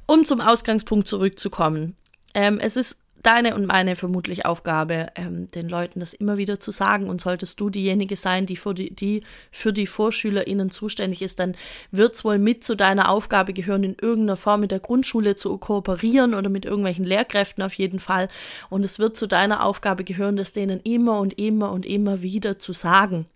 Um 0.06 0.24
zum 0.24 0.40
Ausgangspunkt 0.40 1.08
zurückzukommen. 1.08 1.96
Ähm, 2.32 2.60
es 2.60 2.76
ist 2.76 3.00
deine 3.26 3.54
und 3.56 3.66
meine 3.66 3.96
vermutlich 3.96 4.46
Aufgabe, 4.46 5.08
ähm, 5.16 5.48
den 5.48 5.68
Leuten 5.68 6.00
das 6.00 6.14
immer 6.14 6.36
wieder 6.36 6.60
zu 6.60 6.70
sagen. 6.70 7.08
Und 7.08 7.20
solltest 7.20 7.58
du 7.60 7.70
diejenige 7.70 8.16
sein, 8.16 8.46
die 8.46 8.56
für 8.56 8.74
die, 8.74 8.94
die, 8.94 9.22
für 9.50 9.72
die 9.72 9.86
VorschülerInnen 9.86 10.70
zuständig 10.70 11.22
ist, 11.22 11.40
dann 11.40 11.56
wird 11.90 12.14
es 12.14 12.24
wohl 12.24 12.38
mit 12.38 12.62
zu 12.62 12.76
deiner 12.76 13.10
Aufgabe 13.10 13.52
gehören, 13.52 13.84
in 13.84 13.96
irgendeiner 14.00 14.36
Form 14.36 14.60
mit 14.60 14.70
der 14.70 14.80
Grundschule 14.80 15.34
zu 15.34 15.58
kooperieren 15.58 16.34
oder 16.34 16.48
mit 16.48 16.64
irgendwelchen 16.64 17.04
Lehrkräften 17.04 17.64
auf 17.64 17.74
jeden 17.74 17.98
Fall. 17.98 18.28
Und 18.70 18.84
es 18.84 18.98
wird 18.98 19.16
zu 19.16 19.26
deiner 19.26 19.64
Aufgabe 19.64 20.04
gehören, 20.04 20.36
das 20.36 20.52
denen 20.52 20.80
immer 20.80 21.18
und 21.18 21.38
immer 21.38 21.72
und 21.72 21.84
immer 21.84 22.22
wieder 22.22 22.58
zu 22.58 22.72
sagen, 22.72 23.26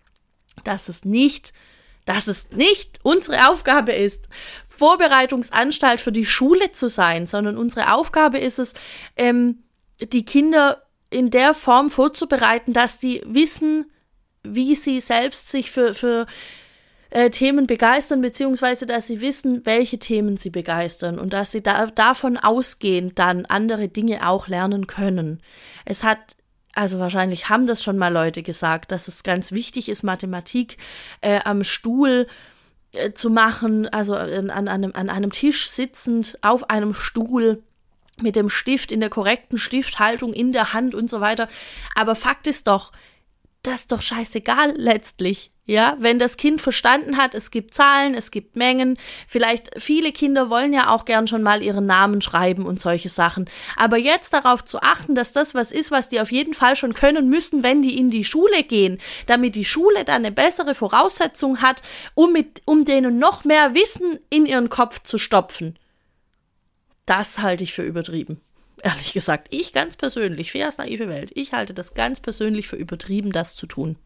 dass 0.65 0.89
es 0.89 1.05
nicht 1.05 1.53
dass 2.07 2.27
es 2.27 2.51
nicht 2.51 2.99
unsere 3.03 3.51
Aufgabe 3.51 3.93
ist, 3.93 4.29
Vorbereitungsanstalt 4.67 6.01
für 6.01 6.11
die 6.11 6.25
Schule 6.25 6.73
zu 6.73 6.89
sein, 6.89 7.27
sondern 7.27 7.57
unsere 7.57 7.93
Aufgabe 7.93 8.39
ist 8.39 8.59
es, 8.59 8.75
ähm, 9.17 9.63
die 10.01 10.25
Kinder 10.25 10.83
in 11.11 11.31
der 11.31 11.55
Form 11.55 11.91
vorzubereiten, 11.91 12.73
dass 12.73 12.99
die 12.99 13.23
wissen, 13.27 13.91
wie 14.43 14.75
sie 14.75 15.01
selbst 15.01 15.51
sich 15.51 15.71
für, 15.71 15.93
für 15.93 16.27
äh, 17.11 17.31
Themen 17.31 17.67
begeistern, 17.67 18.21
beziehungsweise 18.23 18.87
dass 18.87 19.09
sie 19.09 19.21
wissen, 19.21 19.67
welche 19.67 19.99
Themen 19.99 20.37
sie 20.37 20.51
begeistern 20.51 21.19
und 21.19 21.33
dass 21.33 21.51
sie 21.51 21.63
da, 21.63 21.87
davon 21.87 22.37
ausgehend 22.37 23.19
dann 23.19 23.47
andere 23.47 23.89
Dinge 23.89 24.29
auch 24.29 24.49
lernen 24.49 24.87
können. 24.87 25.41
Es 25.85 26.05
hat 26.05 26.37
also 26.73 26.99
wahrscheinlich 26.99 27.49
haben 27.49 27.67
das 27.67 27.83
schon 27.83 27.99
mal 27.99 28.13
Leute 28.13 28.43
gesagt, 28.43 28.93
dass 28.93 29.09
es 29.09 29.23
ganz 29.23 29.53
wichtig 29.53 29.89
ist, 29.89 30.03
Mathematik 30.03 30.77
äh, 31.21 31.41
am 31.45 31.65
Stuhl 31.65 32.29
äh, 32.93 33.13
zu 33.13 33.29
machen, 33.29 33.89
also 33.89 34.15
an, 34.15 34.51
an, 34.51 34.69
einem, 34.69 34.93
an 34.95 35.11
einem 35.11 35.33
Tisch 35.33 35.69
sitzend, 35.69 36.39
auf 36.43 36.71
einem 36.71 36.95
Stuhl 36.95 37.63
mit 38.23 38.37
dem 38.37 38.49
Stift 38.49 38.93
in 38.93 39.01
der 39.01 39.11
korrekten 39.11 39.59
Stifthaltung 39.59 40.33
in 40.33 40.53
der 40.53 40.73
Hand 40.73 40.95
und 40.95 41.09
so 41.09 41.21
weiter. 41.21 41.49
Aber 41.95 42.15
Fakt 42.15 42.47
ist 42.47 42.67
doch, 42.67 42.93
das 43.63 43.81
ist 43.81 43.93
doch 43.93 44.03
scheißegal 44.03 44.75
letztlich. 44.77 45.53
Ja, 45.71 45.97
wenn 46.01 46.19
das 46.19 46.37
Kind 46.37 46.61
verstanden 46.61 47.17
hat, 47.17 47.33
es 47.33 47.53
gibt 47.53 47.75
Zahlen, 47.75 48.15
es 48.15 48.33
gibt 48.33 48.57
Mengen, 48.57 48.99
vielleicht 49.29 49.71
viele 49.77 50.11
Kinder 50.11 50.51
wollen 50.51 50.73
ja 50.73 50.89
auch 50.89 51.05
gern 51.05 51.29
schon 51.29 51.45
mal 51.45 51.63
ihren 51.63 51.87
Namen 51.87 52.23
schreiben 52.23 52.67
und 52.67 52.81
solche 52.81 53.09
Sachen. 53.09 53.49
Aber 53.77 53.97
jetzt 53.97 54.33
darauf 54.33 54.65
zu 54.65 54.83
achten, 54.83 55.15
dass 55.15 55.33
das 55.33 55.55
was 55.55 55.71
ist, 55.71 55.93
was 55.93 56.09
die 56.09 56.21
auf 56.21 56.33
jeden 56.33 56.55
Fall 56.55 56.75
schon 56.75 56.93
können 56.93 57.29
müssen, 57.29 57.63
wenn 57.63 57.83
die 57.83 57.97
in 57.99 58.11
die 58.11 58.25
Schule 58.25 58.65
gehen, 58.65 58.99
damit 59.27 59.55
die 59.55 59.65
Schule 59.65 60.05
dann 60.05 60.25
eine 60.25 60.33
bessere 60.33 60.75
Voraussetzung 60.75 61.63
hat, 61.63 61.83
um 62.15 62.33
mit, 62.33 62.63
um 62.65 62.85
denen 62.85 63.21
noch 63.21 63.45
mehr 63.45 63.73
Wissen 63.73 64.19
in 64.29 64.47
ihren 64.47 64.71
Kopf 64.71 65.05
zu 65.05 65.19
stopfen. 65.19 65.79
Das 67.11 67.41
halte 67.41 67.65
ich 67.65 67.73
für 67.73 67.83
übertrieben. 67.83 68.41
Ehrlich 68.85 69.13
gesagt, 69.13 69.49
ich 69.51 69.73
ganz 69.73 69.97
persönlich, 69.97 70.53
Feas 70.53 70.79
naive 70.79 71.09
Welt, 71.09 71.33
ich 71.35 71.53
halte 71.53 71.75
das 71.75 71.95
ganz 71.95 72.21
persönlich 72.21 72.69
für 72.69 72.77
übertrieben, 72.77 73.33
das 73.33 73.57
zu 73.57 73.67
tun. 73.67 73.97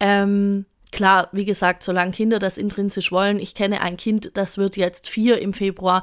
Ähm, 0.00 0.66
klar, 0.92 1.30
wie 1.32 1.46
gesagt, 1.46 1.82
solange 1.82 2.10
Kinder 2.10 2.40
das 2.40 2.58
intrinsisch 2.58 3.10
wollen, 3.10 3.38
ich 3.38 3.54
kenne 3.54 3.80
ein 3.80 3.96
Kind, 3.96 4.32
das 4.34 4.58
wird 4.58 4.76
jetzt 4.76 5.08
vier 5.08 5.40
im 5.40 5.54
Februar 5.54 6.02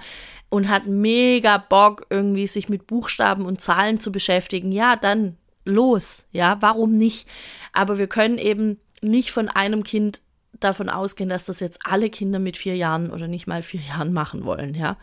und 0.50 0.70
hat 0.70 0.88
mega 0.88 1.60
Bock, 1.60 2.08
irgendwie 2.10 2.48
sich 2.48 2.68
mit 2.68 2.88
Buchstaben 2.88 3.46
und 3.46 3.62
Zahlen 3.62 4.00
zu 4.00 4.12
beschäftigen. 4.12 4.72
Ja, 4.72 4.96
dann 4.96 5.38
los. 5.66 6.26
Ja, 6.32 6.58
warum 6.62 6.96
nicht? 6.96 7.30
Aber 7.74 8.00
wir 8.00 8.08
können 8.08 8.40
eben 8.40 8.80
nicht 9.04 9.30
von 9.30 9.50
einem 9.50 9.84
Kind 9.84 10.24
davon 10.60 10.90
ausgehen, 10.90 11.30
dass 11.30 11.46
das 11.46 11.60
jetzt 11.60 11.80
alle 11.84 12.10
Kinder 12.10 12.40
mit 12.40 12.58
vier 12.58 12.76
Jahren 12.76 13.12
oder 13.12 13.28
nicht 13.28 13.48
mal 13.48 13.64
vier 13.64 13.82
Jahren 13.82 14.14
machen 14.14 14.46
wollen, 14.46 14.74
ja. 14.74 14.98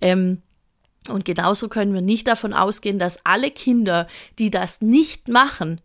Ähm, 0.00 0.42
und 1.08 1.24
genauso 1.24 1.68
können 1.68 1.94
wir 1.94 2.00
nicht 2.00 2.28
davon 2.28 2.52
ausgehen, 2.52 2.98
dass 2.98 3.24
alle 3.26 3.50
Kinder, 3.50 4.06
die 4.38 4.50
das 4.50 4.80
nicht 4.80 5.28
machen, 5.28 5.80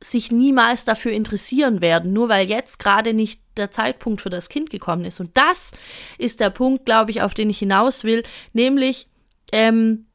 sich 0.00 0.32
niemals 0.32 0.84
dafür 0.84 1.12
interessieren 1.12 1.80
werden, 1.80 2.12
nur 2.12 2.28
weil 2.28 2.48
jetzt 2.48 2.80
gerade 2.80 3.14
nicht 3.14 3.40
der 3.56 3.70
Zeitpunkt 3.70 4.20
für 4.20 4.30
das 4.30 4.48
Kind 4.48 4.70
gekommen 4.70 5.04
ist. 5.04 5.20
Und 5.20 5.36
das 5.36 5.70
ist 6.18 6.40
der 6.40 6.50
Punkt, 6.50 6.86
glaube 6.86 7.12
ich, 7.12 7.22
auf 7.22 7.34
den 7.34 7.50
ich 7.50 7.60
hinaus 7.60 8.02
will, 8.02 8.24
nämlich 8.52 9.08
ähm, 9.52 10.06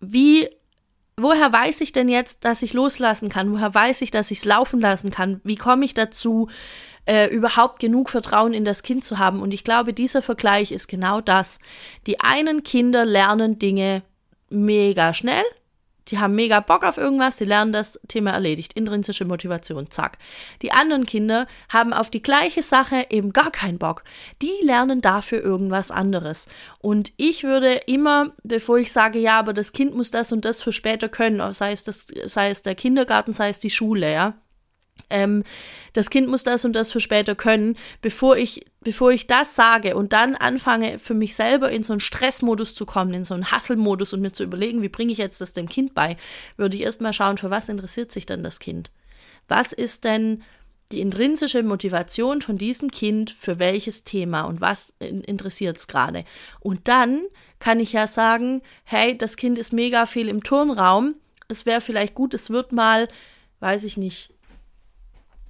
wie 0.00 0.48
woher 1.16 1.52
weiß 1.52 1.80
ich 1.82 1.92
denn 1.92 2.08
jetzt, 2.08 2.44
dass 2.44 2.62
ich 2.62 2.72
loslassen 2.72 3.28
kann? 3.28 3.52
Woher 3.52 3.74
weiß 3.74 4.02
ich, 4.02 4.10
dass 4.10 4.30
ich 4.30 4.38
es 4.38 4.44
laufen 4.44 4.80
lassen 4.80 5.10
kann? 5.10 5.40
Wie 5.44 5.56
komme 5.56 5.84
ich 5.84 5.94
dazu, 5.94 6.48
äh, 7.06 7.28
überhaupt 7.28 7.80
genug 7.80 8.10
Vertrauen 8.10 8.54
in 8.54 8.64
das 8.64 8.82
Kind 8.82 9.04
zu 9.04 9.18
haben. 9.18 9.40
Und 9.40 9.52
ich 9.52 9.64
glaube, 9.64 9.92
dieser 9.92 10.22
Vergleich 10.22 10.72
ist 10.72 10.88
genau 10.88 11.20
das. 11.20 11.58
Die 12.06 12.20
einen 12.20 12.62
Kinder 12.62 13.04
lernen 13.04 13.58
Dinge 13.58 14.02
mega 14.50 15.14
schnell. 15.14 15.44
Die 16.08 16.18
haben 16.18 16.34
mega 16.34 16.60
Bock 16.60 16.82
auf 16.84 16.98
irgendwas, 16.98 17.36
die 17.36 17.44
lernen 17.44 17.72
das 17.72 17.98
Thema 18.08 18.32
erledigt. 18.32 18.72
Intrinsische 18.72 19.24
Motivation, 19.24 19.90
zack. 19.90 20.18
Die 20.60 20.72
anderen 20.72 21.06
Kinder 21.06 21.46
haben 21.68 21.92
auf 21.92 22.10
die 22.10 22.22
gleiche 22.22 22.62
Sache 22.62 23.06
eben 23.10 23.32
gar 23.32 23.52
keinen 23.52 23.78
Bock. 23.78 24.02
Die 24.42 24.52
lernen 24.62 25.00
dafür 25.00 25.40
irgendwas 25.40 25.90
anderes. 25.90 26.46
Und 26.80 27.12
ich 27.18 27.44
würde 27.44 27.74
immer, 27.86 28.32
bevor 28.42 28.78
ich 28.78 28.92
sage, 28.92 29.20
ja, 29.20 29.38
aber 29.38 29.52
das 29.52 29.72
Kind 29.72 29.94
muss 29.94 30.10
das 30.10 30.32
und 30.32 30.44
das 30.44 30.62
für 30.62 30.72
später 30.72 31.08
können, 31.08 31.54
sei 31.54 31.72
es, 31.72 31.84
das, 31.84 32.06
sei 32.24 32.50
es 32.50 32.62
der 32.62 32.74
Kindergarten, 32.74 33.32
sei 33.32 33.48
es 33.48 33.60
die 33.60 33.70
Schule, 33.70 34.12
ja, 34.12 34.34
ähm, 35.12 35.44
das 35.92 36.10
Kind 36.10 36.28
muss 36.28 36.42
das 36.42 36.64
und 36.64 36.72
das 36.72 36.90
für 36.90 37.00
später 37.00 37.34
können, 37.34 37.76
bevor 38.00 38.36
ich, 38.36 38.64
bevor 38.80 39.12
ich 39.12 39.26
das 39.26 39.54
sage 39.54 39.94
und 39.94 40.12
dann 40.12 40.34
anfange, 40.34 40.98
für 40.98 41.14
mich 41.14 41.36
selber 41.36 41.70
in 41.70 41.82
so 41.82 41.92
einen 41.92 42.00
Stressmodus 42.00 42.74
zu 42.74 42.86
kommen, 42.86 43.14
in 43.14 43.24
so 43.24 43.34
einen 43.34 43.50
Hasselmodus 43.52 44.12
und 44.12 44.22
mir 44.22 44.32
zu 44.32 44.42
überlegen, 44.42 44.82
wie 44.82 44.88
bringe 44.88 45.12
ich 45.12 45.18
jetzt 45.18 45.40
das 45.40 45.52
dem 45.52 45.68
Kind 45.68 45.94
bei, 45.94 46.16
würde 46.56 46.76
ich 46.76 46.82
erstmal 46.82 47.12
schauen, 47.12 47.38
für 47.38 47.50
was 47.50 47.68
interessiert 47.68 48.10
sich 48.10 48.26
denn 48.26 48.42
das 48.42 48.58
Kind? 48.58 48.90
Was 49.48 49.72
ist 49.72 50.04
denn 50.04 50.42
die 50.90 51.00
intrinsische 51.00 51.62
Motivation 51.62 52.42
von 52.42 52.58
diesem 52.58 52.90
Kind 52.90 53.30
für 53.30 53.58
welches 53.58 54.04
Thema 54.04 54.42
und 54.42 54.60
was 54.60 54.94
interessiert 54.98 55.78
es 55.78 55.86
gerade? 55.86 56.24
Und 56.60 56.88
dann 56.88 57.22
kann 57.58 57.80
ich 57.80 57.92
ja 57.92 58.06
sagen, 58.06 58.62
hey, 58.84 59.16
das 59.16 59.36
Kind 59.36 59.58
ist 59.58 59.72
mega 59.72 60.06
viel 60.06 60.28
im 60.28 60.42
Turnraum, 60.42 61.14
es 61.48 61.66
wäre 61.66 61.80
vielleicht 61.80 62.14
gut, 62.14 62.34
es 62.34 62.50
wird 62.50 62.72
mal, 62.72 63.08
weiß 63.60 63.84
ich 63.84 63.96
nicht, 63.96 64.31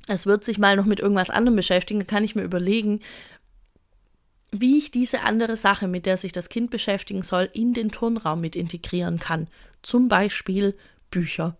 es 0.09 0.26
wird 0.26 0.44
sich 0.44 0.59
mal 0.59 0.76
noch 0.76 0.85
mit 0.85 1.00
irgendwas 1.00 1.30
anderem 1.30 1.56
beschäftigen, 1.56 2.00
dann 2.00 2.06
kann 2.06 2.25
ich 2.25 2.35
mir 2.35 2.42
überlegen, 2.42 3.00
wie 4.50 4.76
ich 4.76 4.90
diese 4.90 5.23
andere 5.23 5.56
Sache, 5.56 5.88
mit 5.88 6.04
der 6.04 6.16
sich 6.16 6.32
das 6.32 6.49
Kind 6.49 6.71
beschäftigen 6.71 7.23
soll, 7.23 7.49
in 7.52 7.73
den 7.73 7.90
Turnraum 7.90 8.40
mit 8.40 8.54
integrieren 8.54 9.18
kann. 9.18 9.49
Zum 9.82 10.09
Beispiel 10.09 10.76
Bücher. 11.11 11.56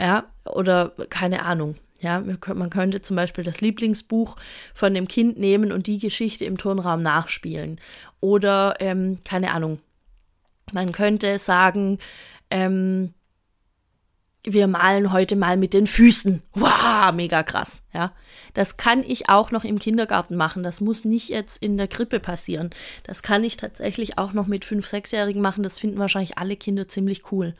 Ja, 0.00 0.26
oder 0.44 0.92
keine 1.08 1.44
Ahnung. 1.44 1.76
Ja, 2.00 2.20
man 2.20 2.70
könnte 2.70 3.00
zum 3.00 3.14
Beispiel 3.14 3.44
das 3.44 3.60
Lieblingsbuch 3.60 4.36
von 4.74 4.92
dem 4.92 5.06
Kind 5.06 5.38
nehmen 5.38 5.70
und 5.70 5.86
die 5.86 5.98
Geschichte 5.98 6.44
im 6.44 6.58
Turnraum 6.58 7.00
nachspielen. 7.00 7.80
Oder, 8.20 8.74
ähm, 8.80 9.18
keine 9.24 9.52
Ahnung, 9.52 9.78
man 10.72 10.90
könnte 10.90 11.38
sagen, 11.38 11.98
ähm, 12.50 13.14
wir 14.44 14.66
malen 14.66 15.12
heute 15.12 15.36
mal 15.36 15.56
mit 15.56 15.72
den 15.72 15.86
Füßen. 15.86 16.42
Wow, 16.54 17.12
mega 17.12 17.42
krass, 17.42 17.82
ja. 17.94 18.12
Das 18.54 18.76
kann 18.76 19.04
ich 19.04 19.28
auch 19.28 19.52
noch 19.52 19.64
im 19.64 19.78
Kindergarten 19.78 20.36
machen. 20.36 20.62
Das 20.62 20.80
muss 20.80 21.04
nicht 21.04 21.28
jetzt 21.28 21.62
in 21.62 21.78
der 21.78 21.88
Krippe 21.88 22.18
passieren. 22.18 22.70
Das 23.04 23.22
kann 23.22 23.44
ich 23.44 23.56
tatsächlich 23.56 24.18
auch 24.18 24.32
noch 24.32 24.48
mit 24.48 24.64
fünf, 24.64 24.86
sechsjährigen 24.86 25.40
machen. 25.40 25.62
Das 25.62 25.78
finden 25.78 25.98
wahrscheinlich 25.98 26.38
alle 26.38 26.56
Kinder 26.56 26.88
ziemlich 26.88 27.30
cool. 27.30 27.54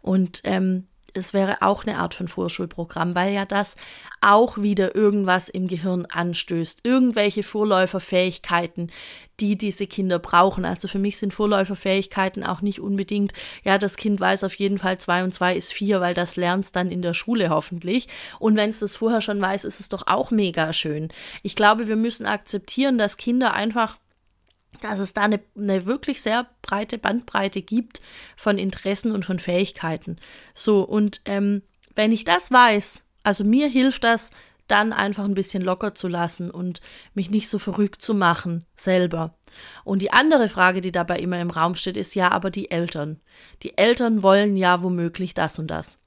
Und 0.00 0.40
ähm, 0.44 0.86
es 1.14 1.32
wäre 1.32 1.62
auch 1.62 1.84
eine 1.84 1.98
Art 1.98 2.14
von 2.14 2.28
Vorschulprogramm, 2.28 3.14
weil 3.14 3.32
ja 3.32 3.44
das 3.44 3.76
auch 4.20 4.58
wieder 4.58 4.94
irgendwas 4.94 5.48
im 5.48 5.68
Gehirn 5.68 6.06
anstößt. 6.06 6.80
Irgendwelche 6.84 7.42
Vorläuferfähigkeiten, 7.42 8.90
die 9.40 9.56
diese 9.56 9.86
Kinder 9.86 10.18
brauchen. 10.18 10.64
Also 10.64 10.88
für 10.88 10.98
mich 10.98 11.16
sind 11.16 11.34
Vorläuferfähigkeiten 11.34 12.44
auch 12.44 12.60
nicht 12.60 12.80
unbedingt, 12.80 13.32
ja, 13.64 13.78
das 13.78 13.96
Kind 13.96 14.20
weiß 14.20 14.44
auf 14.44 14.54
jeden 14.56 14.78
Fall 14.78 14.98
zwei 14.98 15.24
und 15.24 15.32
zwei 15.32 15.56
ist 15.56 15.72
vier, 15.72 16.00
weil 16.00 16.14
das 16.14 16.36
lernt 16.36 16.64
es 16.66 16.72
dann 16.72 16.90
in 16.90 17.02
der 17.02 17.14
Schule 17.14 17.48
hoffentlich. 17.48 18.08
Und 18.38 18.56
wenn 18.56 18.70
es 18.70 18.80
das 18.80 18.96
vorher 18.96 19.20
schon 19.20 19.40
weiß, 19.40 19.64
ist 19.64 19.80
es 19.80 19.88
doch 19.88 20.06
auch 20.06 20.30
mega 20.30 20.72
schön. 20.72 21.08
Ich 21.42 21.56
glaube, 21.56 21.88
wir 21.88 21.96
müssen 21.96 22.26
akzeptieren, 22.26 22.98
dass 22.98 23.16
Kinder 23.16 23.54
einfach 23.54 23.96
dass 24.80 24.98
es 24.98 25.12
da 25.12 25.22
eine, 25.22 25.40
eine, 25.56 25.86
wirklich 25.86 26.22
sehr 26.22 26.46
breite 26.62 26.98
Bandbreite 26.98 27.62
gibt 27.62 28.00
von 28.36 28.58
Interessen 28.58 29.12
und 29.12 29.24
von 29.24 29.38
Fähigkeiten. 29.38 30.16
So, 30.54 30.82
und 30.82 31.20
ähm, 31.24 31.62
wenn 31.94 32.12
ich 32.12 32.24
das 32.24 32.50
weiß, 32.50 33.04
also 33.22 33.44
mir 33.44 33.68
hilft 33.68 34.04
das, 34.04 34.30
dann 34.68 34.92
einfach 34.92 35.24
ein 35.24 35.34
bisschen 35.34 35.62
locker 35.62 35.94
zu 35.94 36.08
lassen 36.08 36.50
und 36.50 36.80
mich 37.12 37.30
nicht 37.30 37.48
so 37.48 37.58
verrückt 37.58 38.00
zu 38.00 38.14
machen 38.14 38.64
selber. 38.74 39.36
Und 39.84 40.00
die 40.00 40.12
andere 40.12 40.48
Frage, 40.48 40.80
die 40.80 40.92
dabei 40.92 41.18
immer 41.18 41.40
im 41.40 41.50
Raum 41.50 41.74
steht, 41.74 41.96
ist 41.96 42.14
ja 42.14 42.30
aber 42.30 42.50
die 42.50 42.70
Eltern. 42.70 43.20
Die 43.62 43.76
Eltern 43.76 44.22
wollen 44.22 44.56
ja 44.56 44.82
womöglich 44.82 45.34
das 45.34 45.58
und 45.58 45.68
das. 45.68 45.98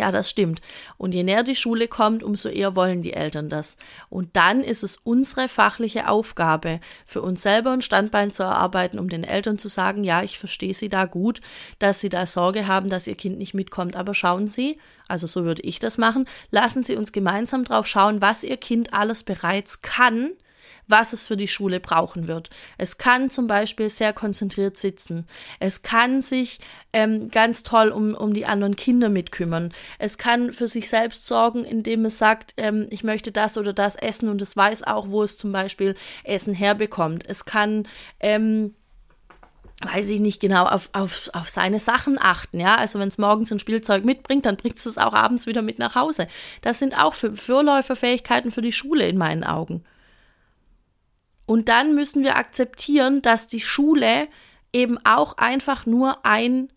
Ja, 0.00 0.10
das 0.10 0.30
stimmt. 0.30 0.62
Und 0.96 1.12
je 1.12 1.22
näher 1.22 1.42
die 1.42 1.54
Schule 1.54 1.86
kommt, 1.86 2.22
umso 2.22 2.48
eher 2.48 2.74
wollen 2.74 3.02
die 3.02 3.12
Eltern 3.12 3.50
das. 3.50 3.76
Und 4.08 4.34
dann 4.34 4.62
ist 4.62 4.82
es 4.82 4.96
unsere 4.96 5.46
fachliche 5.46 6.08
Aufgabe, 6.08 6.80
für 7.04 7.20
uns 7.20 7.42
selber 7.42 7.72
ein 7.72 7.82
Standbein 7.82 8.30
zu 8.30 8.42
erarbeiten, 8.42 8.98
um 8.98 9.10
den 9.10 9.24
Eltern 9.24 9.58
zu 9.58 9.68
sagen, 9.68 10.02
ja, 10.02 10.22
ich 10.22 10.38
verstehe 10.38 10.72
Sie 10.72 10.88
da 10.88 11.04
gut, 11.04 11.42
dass 11.80 12.00
Sie 12.00 12.08
da 12.08 12.24
Sorge 12.24 12.66
haben, 12.66 12.88
dass 12.88 13.06
Ihr 13.06 13.14
Kind 13.14 13.36
nicht 13.36 13.52
mitkommt. 13.52 13.94
Aber 13.94 14.14
schauen 14.14 14.48
Sie, 14.48 14.78
also 15.06 15.26
so 15.26 15.44
würde 15.44 15.60
ich 15.60 15.80
das 15.80 15.98
machen, 15.98 16.26
lassen 16.50 16.82
Sie 16.82 16.96
uns 16.96 17.12
gemeinsam 17.12 17.64
drauf 17.64 17.86
schauen, 17.86 18.22
was 18.22 18.42
Ihr 18.42 18.56
Kind 18.56 18.94
alles 18.94 19.22
bereits 19.22 19.82
kann, 19.82 20.30
was 20.86 21.12
es 21.12 21.26
für 21.26 21.36
die 21.36 21.48
Schule 21.48 21.80
brauchen 21.80 22.28
wird. 22.28 22.50
Es 22.78 22.98
kann 22.98 23.30
zum 23.30 23.46
Beispiel 23.46 23.90
sehr 23.90 24.12
konzentriert 24.12 24.76
sitzen. 24.76 25.26
Es 25.58 25.82
kann 25.82 26.22
sich 26.22 26.58
ähm, 26.92 27.30
ganz 27.30 27.62
toll 27.62 27.88
um, 27.88 28.14
um 28.14 28.34
die 28.34 28.46
anderen 28.46 28.76
Kinder 28.76 29.08
mitkümmern. 29.08 29.72
Es 29.98 30.18
kann 30.18 30.52
für 30.52 30.66
sich 30.66 30.88
selbst 30.88 31.26
sorgen, 31.26 31.64
indem 31.64 32.04
es 32.04 32.18
sagt, 32.18 32.54
ähm, 32.56 32.86
ich 32.90 33.04
möchte 33.04 33.32
das 33.32 33.56
oder 33.58 33.72
das 33.72 33.96
essen 33.96 34.28
und 34.28 34.42
es 34.42 34.56
weiß 34.56 34.84
auch, 34.84 35.08
wo 35.08 35.22
es 35.22 35.36
zum 35.36 35.52
Beispiel 35.52 35.94
Essen 36.24 36.54
herbekommt. 36.54 37.24
Es 37.26 37.44
kann 37.44 37.86
ähm, 38.20 38.74
weiß 39.82 40.10
ich 40.10 40.20
nicht 40.20 40.40
genau, 40.40 40.66
auf, 40.66 40.90
auf, 40.92 41.30
auf 41.32 41.48
seine 41.48 41.80
Sachen 41.80 42.18
achten, 42.20 42.60
ja. 42.60 42.76
Also 42.76 42.98
wenn 42.98 43.08
es 43.08 43.18
morgens 43.18 43.50
ein 43.50 43.58
Spielzeug 43.58 44.04
mitbringt, 44.04 44.46
dann 44.46 44.56
bringt 44.56 44.76
es 44.76 44.86
es 44.86 44.98
auch 44.98 45.14
abends 45.14 45.46
wieder 45.46 45.62
mit 45.62 45.78
nach 45.78 45.94
Hause. 45.94 46.28
Das 46.60 46.78
sind 46.78 46.98
auch 46.98 47.14
für 47.14 47.34
Vorläuferfähigkeiten 47.34 48.50
für 48.50 48.62
die 48.62 48.72
Schule 48.72 49.08
in 49.08 49.16
meinen 49.16 49.44
Augen. 49.44 49.84
Und 51.50 51.68
dann 51.68 51.96
müssen 51.96 52.22
wir 52.22 52.36
akzeptieren, 52.36 53.22
dass 53.22 53.48
die 53.48 53.60
Schule 53.60 54.28
eben 54.72 55.04
auch 55.04 55.36
einfach 55.36 55.84
nur 55.84 56.24
ein 56.24 56.68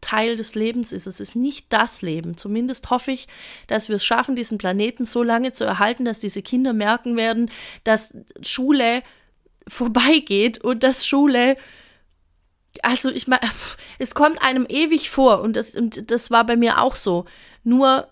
Teil 0.00 0.34
des 0.34 0.56
Lebens 0.56 0.90
ist. 0.90 1.06
Es 1.06 1.20
ist 1.20 1.36
nicht 1.36 1.72
das 1.72 2.02
Leben. 2.02 2.36
Zumindest 2.36 2.90
hoffe 2.90 3.12
ich, 3.12 3.28
dass 3.68 3.88
wir 3.88 3.94
es 3.94 4.04
schaffen, 4.04 4.34
diesen 4.34 4.58
Planeten 4.58 5.04
so 5.04 5.22
lange 5.22 5.52
zu 5.52 5.62
erhalten, 5.62 6.04
dass 6.04 6.18
diese 6.18 6.42
Kinder 6.42 6.72
merken 6.72 7.16
werden, 7.16 7.48
dass 7.84 8.12
Schule 8.42 9.04
vorbeigeht 9.68 10.64
und 10.64 10.82
dass 10.82 11.06
Schule 11.06 11.56
also 12.82 13.10
ich 13.10 13.28
meine, 13.28 13.42
es 14.00 14.16
kommt 14.16 14.42
einem 14.42 14.66
ewig 14.68 15.10
vor 15.10 15.42
und 15.42 15.54
das, 15.54 15.76
und 15.76 16.10
das 16.10 16.32
war 16.32 16.44
bei 16.44 16.56
mir 16.56 16.82
auch 16.82 16.96
so. 16.96 17.24
Nur 17.62 18.08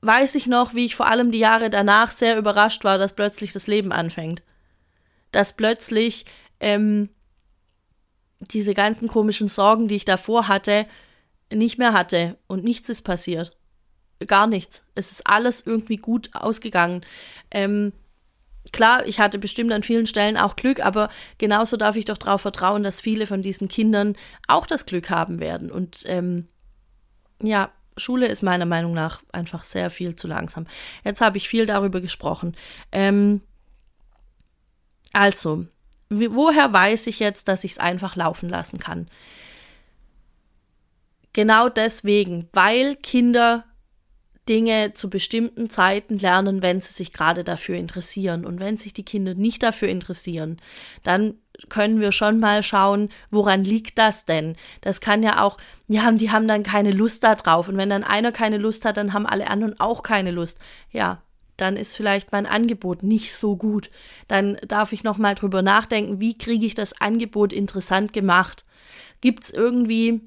weiß 0.00 0.34
ich 0.34 0.48
noch, 0.48 0.74
wie 0.74 0.84
ich 0.84 0.96
vor 0.96 1.06
allem 1.06 1.30
die 1.30 1.38
Jahre 1.38 1.70
danach 1.70 2.10
sehr 2.10 2.36
überrascht 2.36 2.82
war, 2.82 2.98
dass 2.98 3.12
plötzlich 3.12 3.52
das 3.52 3.68
Leben 3.68 3.92
anfängt 3.92 4.42
dass 5.32 5.54
plötzlich 5.54 6.24
ähm, 6.60 7.10
diese 8.40 8.74
ganzen 8.74 9.08
komischen 9.08 9.48
Sorgen, 9.48 9.88
die 9.88 9.96
ich 9.96 10.04
davor 10.04 10.48
hatte, 10.48 10.86
nicht 11.52 11.78
mehr 11.78 11.92
hatte 11.92 12.38
und 12.46 12.64
nichts 12.64 12.88
ist 12.88 13.02
passiert. 13.02 13.56
Gar 14.26 14.46
nichts. 14.46 14.84
Es 14.94 15.12
ist 15.12 15.26
alles 15.26 15.66
irgendwie 15.66 15.96
gut 15.96 16.30
ausgegangen. 16.34 17.02
Ähm, 17.50 17.92
klar, 18.72 19.06
ich 19.06 19.20
hatte 19.20 19.38
bestimmt 19.38 19.72
an 19.72 19.82
vielen 19.82 20.06
Stellen 20.06 20.36
auch 20.36 20.56
Glück, 20.56 20.84
aber 20.84 21.10
genauso 21.38 21.76
darf 21.76 21.96
ich 21.96 22.06
doch 22.06 22.18
darauf 22.18 22.40
vertrauen, 22.40 22.82
dass 22.82 23.00
viele 23.00 23.26
von 23.26 23.42
diesen 23.42 23.68
Kindern 23.68 24.16
auch 24.48 24.66
das 24.66 24.86
Glück 24.86 25.10
haben 25.10 25.38
werden. 25.38 25.70
Und 25.70 26.02
ähm, 26.06 26.48
ja, 27.42 27.70
Schule 27.96 28.26
ist 28.26 28.42
meiner 28.42 28.66
Meinung 28.66 28.92
nach 28.92 29.22
einfach 29.32 29.64
sehr 29.64 29.90
viel 29.90 30.16
zu 30.16 30.28
langsam. 30.28 30.66
Jetzt 31.04 31.20
habe 31.20 31.36
ich 31.38 31.48
viel 31.48 31.66
darüber 31.66 32.00
gesprochen. 32.00 32.54
Ähm, 32.92 33.42
also, 35.12 35.66
woher 36.08 36.72
weiß 36.72 37.06
ich 37.06 37.18
jetzt, 37.18 37.48
dass 37.48 37.64
ich 37.64 37.72
es 37.72 37.78
einfach 37.78 38.16
laufen 38.16 38.48
lassen 38.48 38.78
kann? 38.78 39.08
Genau 41.32 41.68
deswegen, 41.68 42.48
weil 42.52 42.96
Kinder 42.96 43.64
Dinge 44.48 44.92
zu 44.94 45.10
bestimmten 45.10 45.70
Zeiten 45.70 46.18
lernen, 46.18 46.62
wenn 46.62 46.80
sie 46.80 46.92
sich 46.92 47.12
gerade 47.12 47.42
dafür 47.42 47.76
interessieren. 47.76 48.44
Und 48.44 48.60
wenn 48.60 48.76
sich 48.76 48.92
die 48.92 49.04
Kinder 49.04 49.34
nicht 49.34 49.62
dafür 49.62 49.88
interessieren, 49.88 50.58
dann 51.02 51.34
können 51.68 52.00
wir 52.00 52.12
schon 52.12 52.38
mal 52.38 52.62
schauen, 52.62 53.08
woran 53.30 53.64
liegt 53.64 53.98
das 53.98 54.24
denn? 54.24 54.56
Das 54.82 55.00
kann 55.00 55.22
ja 55.22 55.42
auch, 55.42 55.58
ja, 55.88 56.10
die 56.12 56.30
haben 56.30 56.46
dann 56.46 56.62
keine 56.62 56.92
Lust 56.92 57.24
da 57.24 57.34
drauf. 57.34 57.68
Und 57.68 57.76
wenn 57.76 57.90
dann 57.90 58.04
einer 58.04 58.30
keine 58.30 58.58
Lust 58.58 58.84
hat, 58.84 58.96
dann 58.96 59.12
haben 59.12 59.26
alle 59.26 59.48
anderen 59.48 59.80
auch 59.80 60.02
keine 60.02 60.30
Lust. 60.30 60.58
Ja, 60.92 61.22
dann 61.56 61.76
ist 61.76 61.96
vielleicht 61.96 62.32
mein 62.32 62.46
Angebot 62.46 63.02
nicht 63.02 63.34
so 63.34 63.56
gut. 63.56 63.90
Dann 64.28 64.56
darf 64.66 64.92
ich 64.92 65.04
noch 65.04 65.18
mal 65.18 65.34
drüber 65.34 65.62
nachdenken, 65.62 66.20
wie 66.20 66.36
kriege 66.36 66.66
ich 66.66 66.74
das 66.74 67.00
Angebot 67.00 67.52
interessant 67.52 68.12
gemacht? 68.12 68.64
Gibt 69.20 69.44
es 69.44 69.50
irgendwie 69.50 70.20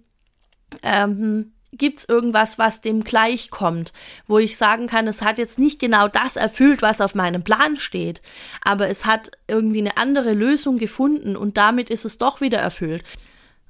ähm, 0.84 1.52
Gibt 1.72 2.00
es 2.00 2.10
irgendwas, 2.10 2.58
was 2.58 2.82
dem 2.82 3.04
gleichkommt, 3.04 3.94
wo 4.26 4.40
ich 4.40 4.58
sagen 4.58 4.88
kann, 4.88 5.08
es 5.08 5.22
hat 5.22 5.38
jetzt 5.38 5.60
nicht 5.60 5.80
genau 5.80 6.08
das 6.08 6.36
erfüllt, 6.36 6.82
was 6.82 7.00
auf 7.00 7.14
meinem 7.14 7.44
Plan 7.44 7.78
steht, 7.78 8.24
aber 8.64 8.90
es 8.90 9.06
hat 9.06 9.30
irgendwie 9.48 9.80
eine 9.80 9.98
andere 9.98 10.34
Lösung 10.34 10.80
gefunden 10.80 11.36
und 11.36 11.58
damit 11.58 11.92
ist 11.92 12.06
es 12.06 12.18
doch 12.18 12.42
wieder 12.42 12.58
erfüllt. 12.58 13.04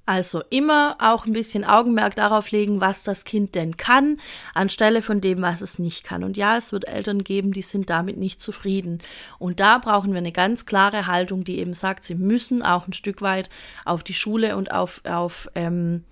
Also 0.10 0.42
immer 0.50 0.98
auch 0.98 1.28
ein 1.28 1.34
bisschen 1.34 1.64
Augenmerk 1.64 2.16
darauf 2.16 2.50
legen, 2.50 2.82
was 2.82 3.04
das 3.04 3.26
Kind 3.26 3.54
denn 3.54 3.78
kann, 3.78 4.18
anstelle 4.56 5.04
von 5.04 5.22
dem, 5.22 5.44
was 5.44 5.62
es 5.62 5.78
nicht 5.78 6.04
kann. 6.04 6.24
Und 6.24 6.36
ja, 6.36 6.58
es 6.58 6.72
wird 6.72 6.88
Eltern 6.88 7.24
geben, 7.24 7.52
die 7.52 7.62
sind 7.62 7.92
damit 7.92 8.18
nicht 8.18 8.42
zufrieden. 8.42 8.98
Und 9.38 9.60
da 9.60 9.78
brauchen 9.78 10.10
wir 10.14 10.18
eine 10.18 10.32
ganz 10.32 10.66
klare 10.66 11.06
Haltung, 11.06 11.44
die 11.44 11.60
eben 11.60 11.76
sagt, 11.76 12.04
sie 12.04 12.16
müssen 12.16 12.64
auch 12.64 12.88
ein 12.88 12.94
Stück 12.94 13.22
weit 13.22 13.52
auf 13.86 14.04
die 14.04 14.16
Schule 14.16 14.58
und 14.58 14.72
auf, 14.72 15.02
auf, 15.08 15.48
ähm, 15.54 16.06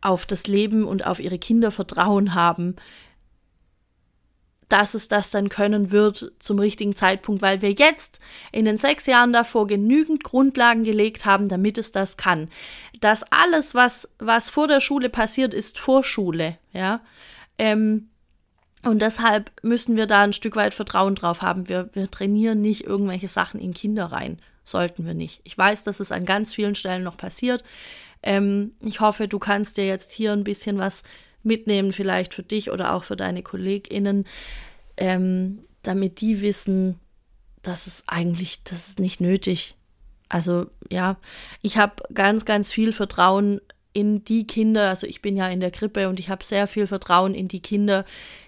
auf 0.00 0.26
das 0.26 0.48
Leben 0.48 0.84
und 0.84 1.06
auf 1.06 1.20
ihre 1.20 1.38
Kinder 1.38 1.70
Vertrauen 1.70 2.34
haben, 2.34 2.74
dass 4.68 4.94
es 4.94 5.08
das 5.08 5.30
dann 5.30 5.48
können 5.48 5.90
wird 5.90 6.32
zum 6.38 6.58
richtigen 6.58 6.96
Zeitpunkt, 6.96 7.42
weil 7.42 7.62
wir 7.62 7.72
jetzt 7.72 8.18
in 8.52 8.64
den 8.64 8.76
sechs 8.76 9.06
Jahren 9.06 9.32
davor 9.32 9.66
genügend 9.66 10.24
Grundlagen 10.24 10.84
gelegt 10.84 11.24
haben, 11.24 11.48
damit 11.48 11.78
es 11.78 11.92
das 11.92 12.16
kann. 12.16 12.48
Das 13.00 13.24
alles, 13.30 13.74
was, 13.74 14.08
was 14.18 14.50
vor 14.50 14.68
der 14.68 14.80
Schule 14.80 15.10
passiert, 15.10 15.54
ist 15.54 15.78
Vorschule, 15.78 16.58
ja. 16.72 17.00
Ähm, 17.58 18.08
und 18.84 19.00
deshalb 19.00 19.50
müssen 19.62 19.96
wir 19.96 20.06
da 20.06 20.22
ein 20.22 20.32
Stück 20.32 20.56
weit 20.56 20.74
Vertrauen 20.74 21.14
drauf 21.14 21.40
haben. 21.40 21.68
Wir, 21.68 21.88
wir 21.94 22.10
trainieren 22.10 22.60
nicht 22.60 22.84
irgendwelche 22.84 23.28
Sachen 23.28 23.60
in 23.60 23.72
Kinder 23.72 24.06
rein. 24.06 24.38
Sollten 24.62 25.06
wir 25.06 25.14
nicht. 25.14 25.40
Ich 25.44 25.56
weiß, 25.56 25.84
dass 25.84 26.00
es 26.00 26.12
an 26.12 26.24
ganz 26.24 26.54
vielen 26.54 26.74
Stellen 26.74 27.02
noch 27.02 27.16
passiert. 27.16 27.64
Ähm, 28.22 28.72
ich 28.80 29.00
hoffe, 29.00 29.28
du 29.28 29.38
kannst 29.38 29.76
dir 29.76 29.86
jetzt 29.86 30.12
hier 30.12 30.32
ein 30.32 30.44
bisschen 30.44 30.78
was 30.78 31.02
mitnehmen, 31.44 31.92
vielleicht 31.92 32.34
für 32.34 32.42
dich 32.42 32.70
oder 32.70 32.94
auch 32.94 33.04
für 33.04 33.16
deine 33.16 33.42
KollegInnen, 33.42 34.24
ähm, 34.96 35.60
damit 35.82 36.20
die 36.20 36.40
wissen, 36.40 36.98
dass 37.62 37.86
es 37.86 38.04
eigentlich, 38.06 38.62
das 38.64 38.88
ist 38.88 39.00
nicht 39.00 39.20
nötig. 39.20 39.76
Also 40.28 40.66
ja, 40.90 41.16
ich 41.62 41.76
habe 41.76 42.02
ganz, 42.12 42.44
ganz 42.44 42.72
viel 42.72 42.92
Vertrauen 42.92 43.60
in 43.92 44.24
die 44.24 44.46
Kinder, 44.46 44.88
also 44.88 45.06
ich 45.06 45.22
bin 45.22 45.36
ja 45.36 45.48
in 45.48 45.60
der 45.60 45.70
Krippe 45.70 46.08
und 46.08 46.18
ich 46.18 46.28
habe 46.28 46.42
sehr 46.42 46.66
viel 46.66 46.88
Vertrauen 46.88 47.32
in 47.32 47.46
die 47.46 47.60
Kinder, 47.60 48.04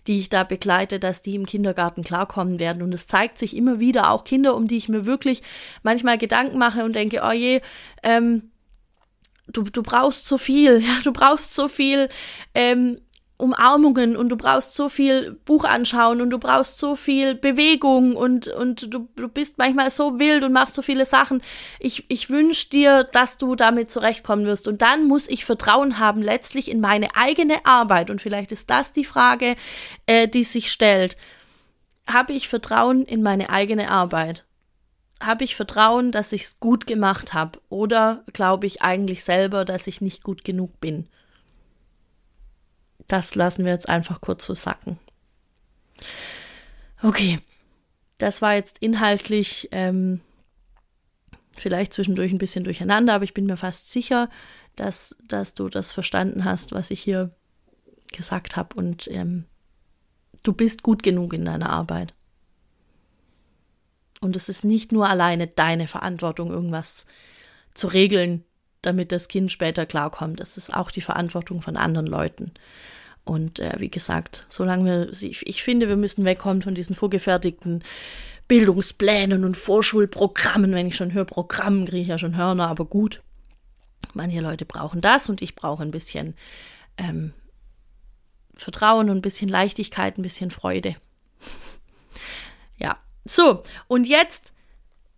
die 0.08 0.18
ich 0.18 0.28
da 0.28 0.42
begleite, 0.42 0.98
dass 0.98 1.22
die 1.22 1.36
im 1.36 1.46
Kindergarten 1.46 2.02
klarkommen 2.02 2.58
werden. 2.58 2.82
Und 2.82 2.92
es 2.92 3.06
zeigt 3.06 3.38
sich 3.38 3.56
immer 3.56 3.78
wieder 3.78 4.10
auch 4.10 4.24
Kinder, 4.24 4.56
um 4.56 4.66
die 4.66 4.76
ich 4.76 4.88
mir 4.88 5.06
wirklich 5.06 5.42
manchmal 5.84 6.18
Gedanken 6.18 6.58
mache 6.58 6.84
und 6.84 6.96
denke, 6.96 7.22
oh 7.24 7.32
je, 7.32 7.60
ähm, 8.02 8.50
du, 9.48 9.62
du 9.62 9.82
brauchst 9.82 10.26
so 10.26 10.38
viel, 10.38 10.80
ja, 10.86 10.98
du 11.04 11.12
brauchst 11.12 11.54
so 11.54 11.68
viel 11.68 12.08
ähm, 12.54 13.00
Umarmungen 13.38 14.16
und 14.16 14.30
du 14.30 14.36
brauchst 14.36 14.74
so 14.74 14.88
viel 14.88 15.38
Buch 15.44 15.64
anschauen 15.64 16.22
und 16.22 16.30
du 16.30 16.38
brauchst 16.38 16.78
so 16.78 16.96
viel 16.96 17.34
Bewegung 17.34 18.16
und, 18.16 18.48
und 18.48 18.94
du, 18.94 19.08
du 19.14 19.28
bist 19.28 19.58
manchmal 19.58 19.90
so 19.90 20.18
wild 20.18 20.42
und 20.42 20.52
machst 20.52 20.74
so 20.74 20.80
viele 20.80 21.04
Sachen. 21.04 21.42
Ich, 21.78 22.06
ich 22.08 22.30
wünsche 22.30 22.70
dir, 22.70 23.04
dass 23.04 23.36
du 23.36 23.54
damit 23.54 23.90
zurechtkommen 23.90 24.46
wirst. 24.46 24.68
Und 24.68 24.80
dann 24.80 25.06
muss 25.06 25.28
ich 25.28 25.44
Vertrauen 25.44 25.98
haben, 25.98 26.22
letztlich 26.22 26.70
in 26.70 26.80
meine 26.80 27.14
eigene 27.14 27.66
Arbeit. 27.66 28.08
Und 28.08 28.22
vielleicht 28.22 28.52
ist 28.52 28.70
das 28.70 28.92
die 28.92 29.04
Frage, 29.04 29.56
äh, 30.06 30.28
die 30.28 30.44
sich 30.44 30.72
stellt. 30.72 31.18
Habe 32.06 32.32
ich 32.32 32.48
Vertrauen 32.48 33.02
in 33.04 33.22
meine 33.22 33.50
eigene 33.50 33.90
Arbeit? 33.90 34.46
Habe 35.20 35.44
ich 35.44 35.56
Vertrauen, 35.56 36.12
dass 36.12 36.32
ich 36.32 36.42
es 36.42 36.60
gut 36.60 36.86
gemacht 36.86 37.32
habe? 37.32 37.60
Oder 37.68 38.24
glaube 38.32 38.66
ich 38.66 38.82
eigentlich 38.82 39.24
selber, 39.24 39.64
dass 39.64 39.86
ich 39.86 40.00
nicht 40.00 40.22
gut 40.22 40.44
genug 40.44 40.78
bin? 40.80 41.08
das 43.06 43.34
lassen 43.34 43.64
wir 43.64 43.72
jetzt 43.72 43.88
einfach 43.88 44.20
kurz 44.20 44.46
so 44.46 44.54
sacken. 44.54 44.98
Okay, 47.02 47.40
das 48.18 48.42
war 48.42 48.54
jetzt 48.54 48.78
inhaltlich 48.78 49.68
ähm, 49.72 50.20
vielleicht 51.56 51.92
zwischendurch 51.92 52.32
ein 52.32 52.38
bisschen 52.38 52.64
durcheinander, 52.64 53.14
aber 53.14 53.24
ich 53.24 53.34
bin 53.34 53.46
mir 53.46 53.56
fast 53.56 53.92
sicher, 53.92 54.28
dass, 54.74 55.16
dass 55.26 55.54
du 55.54 55.68
das 55.68 55.92
verstanden 55.92 56.44
hast, 56.44 56.72
was 56.72 56.90
ich 56.90 57.00
hier 57.00 57.34
gesagt 58.12 58.56
habe 58.56 58.76
und 58.76 59.08
ähm, 59.08 59.44
du 60.42 60.52
bist 60.52 60.82
gut 60.82 61.02
genug 61.02 61.32
in 61.32 61.44
deiner 61.44 61.70
Arbeit. 61.70 62.14
Und 64.26 64.36
es 64.36 64.48
ist 64.48 64.64
nicht 64.64 64.92
nur 64.92 65.08
alleine 65.08 65.46
deine 65.46 65.88
Verantwortung, 65.88 66.50
irgendwas 66.50 67.06
zu 67.72 67.86
regeln, 67.86 68.44
damit 68.82 69.12
das 69.12 69.28
Kind 69.28 69.50
später 69.50 69.86
klarkommt. 69.86 70.40
Das 70.40 70.56
ist 70.56 70.74
auch 70.74 70.90
die 70.90 71.00
Verantwortung 71.00 71.62
von 71.62 71.76
anderen 71.76 72.06
Leuten. 72.06 72.52
Und 73.24 73.58
äh, 73.60 73.74
wie 73.78 73.88
gesagt, 73.88 74.46
solange 74.48 74.84
wir, 74.84 75.22
ich, 75.22 75.46
ich 75.46 75.62
finde, 75.62 75.88
wir 75.88 75.96
müssen 75.96 76.24
wegkommen 76.24 76.62
von 76.62 76.74
diesen 76.74 76.94
vorgefertigten 76.94 77.82
Bildungsplänen 78.48 79.44
und 79.44 79.56
Vorschulprogrammen. 79.56 80.72
Wenn 80.72 80.86
ich 80.86 80.96
schon 80.96 81.12
höre, 81.12 81.24
Programmen, 81.24 81.86
kriege 81.86 82.02
ich 82.02 82.08
ja 82.08 82.18
schon 82.18 82.36
Hörner, 82.36 82.68
aber 82.68 82.84
gut. 82.84 83.22
Manche 84.14 84.40
Leute 84.40 84.64
brauchen 84.64 85.00
das 85.00 85.28
und 85.28 85.42
ich 85.42 85.56
brauche 85.56 85.82
ein 85.82 85.90
bisschen 85.90 86.34
ähm, 86.96 87.32
Vertrauen 88.54 89.10
und 89.10 89.18
ein 89.18 89.22
bisschen 89.22 89.48
Leichtigkeit, 89.48 90.18
ein 90.18 90.22
bisschen 90.22 90.50
Freude. 90.50 90.96
ja, 92.76 92.96
so, 93.26 93.62
und 93.88 94.06
jetzt 94.06 94.52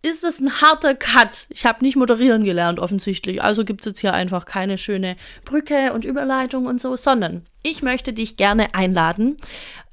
ist 0.03 0.25
es 0.25 0.41
ein 0.41 0.61
harter 0.61 0.95
Cut. 0.95 1.47
Ich 1.51 1.65
habe 1.67 1.85
nicht 1.85 1.97
moderieren 1.97 2.45
gelernt, 2.45 2.79
offensichtlich. 2.79 3.43
Also 3.43 3.65
gibt 3.65 3.81
es 3.81 3.87
jetzt 3.87 3.99
hier 4.01 4.15
einfach 4.15 4.47
keine 4.47 4.79
schöne 4.79 5.17
Brücke 5.45 5.93
und 5.93 6.05
Überleitung 6.05 6.67
und 6.67 6.81
so, 6.81 6.95
sondern 6.97 7.47
ich 7.63 7.83
möchte 7.83 8.13
dich 8.13 8.37
gerne 8.37 8.75
einladen, 8.75 9.37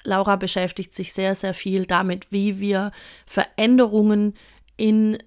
Laura 0.05 0.37
beschäftigt 0.37 0.95
sich 0.95 1.13
sehr, 1.13 1.35
sehr 1.35 1.55
viel 1.55 1.87
damit, 1.87 2.33
wie 2.33 2.61
wir 2.61 2.93
Veränderungen 3.27 4.35
in, 4.77 5.19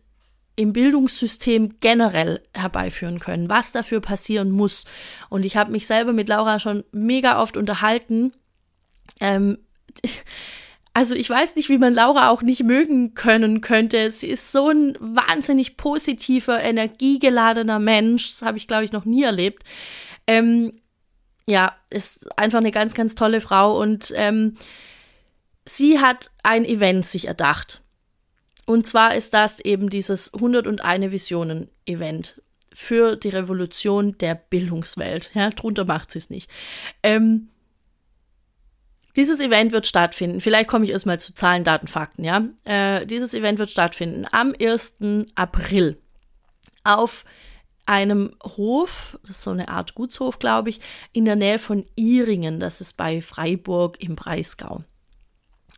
im 0.56 0.74
Bildungssystem 0.74 1.76
generell 1.80 2.41
herbeiführen 2.54 3.20
können, 3.20 3.50
was 3.50 3.72
dafür 3.72 4.02
passieren 4.02 4.52
muss. 4.52 4.86
Und 5.30 5.46
ich 5.46 5.58
habe 5.58 5.72
mich 5.72 5.88
selber 5.88 6.13
mit 6.13 6.30
Laura 6.30 6.60
schon 6.60 6.84
mega 6.91 7.41
oft 7.41 7.58
unterhalten. 7.58 8.34
Ähm, 9.20 9.58
also 10.93 11.15
ich 11.15 11.30
weiß 11.30 11.56
nicht, 11.56 11.69
wie 11.69 11.77
man 11.77 11.93
Laura 11.93 12.30
auch 12.30 12.41
nicht 12.41 12.63
mögen 12.63 13.13
können 13.13 13.62
könnte. 13.62 14.12
Sie 14.12 14.27
ist 14.27 14.51
so 14.51 14.69
ein 14.69 14.97
wahnsinnig 14.99 15.77
positiver, 15.77 16.62
energiegeladener 16.62 17.80
Mensch. 17.80 18.27
Das 18.32 18.41
habe 18.41 18.58
ich, 18.58 18.67
glaube 18.67 18.84
ich, 18.84 18.91
noch 18.91 19.06
nie 19.06 19.23
erlebt. 19.23 19.63
Ähm, 20.27 20.73
ja, 21.47 21.75
ist 21.89 22.38
einfach 22.38 22.60
eine 22.60 22.71
ganz, 22.71 22.93
ganz 22.93 23.15
tolle 23.15 23.41
Frau 23.41 23.80
und 23.80 24.13
ähm, 24.15 24.56
sie 25.65 25.99
hat 25.99 26.32
ein 26.43 26.65
Event 26.65 27.06
sich 27.06 27.25
erdacht. 27.25 27.82
Und 28.65 28.86
zwar 28.86 29.15
ist 29.15 29.34
das 29.34 29.60
eben 29.60 29.89
dieses 29.89 30.34
101 30.34 31.12
Visionen 31.12 31.69
Event 31.86 32.41
für 32.73 33.15
die 33.15 33.30
Revolution 33.30 34.17
der 34.17 34.36
Bildungswelt. 34.36 35.32
Ja, 35.34 35.49
drunter 35.49 35.86
macht 35.86 36.12
sie 36.12 36.19
es 36.19 36.30
nicht. 36.30 36.49
Ähm, 37.04 37.49
dieses 39.15 39.39
Event 39.39 39.71
wird 39.71 39.88
stattfinden. 39.88 40.41
Vielleicht 40.41 40.69
komme 40.69 40.86
ich 40.86 40.91
erstmal 40.91 41.19
zu 41.19 41.34
Zahlen, 41.34 41.63
Daten, 41.63 41.88
Fakten, 41.88 42.24
ja. 42.24 42.43
Äh, 42.63 43.06
dieses 43.06 43.34
Event 43.34 43.60
wird 43.60 43.71
stattfinden 43.71 44.26
am 44.32 44.54
1. 44.60 44.93
April 45.36 45.97
auf 46.84 47.24
einem 47.86 48.36
Hof, 48.43 49.19
das 49.24 49.38
ist 49.38 49.43
so 49.43 49.52
eine 49.52 49.67
Art 49.67 49.95
Gutshof, 49.95 50.39
glaube 50.39 50.69
ich, 50.69 50.80
in 51.12 51.26
der 51.26 51.36
Nähe 51.36 51.60
von 51.60 51.86
Iringen, 51.95 52.60
das 52.60 52.80
ist 52.80 52.95
bei 52.95 53.21
Freiburg 53.21 54.02
im 54.02 54.15
Breisgau. 54.15 54.84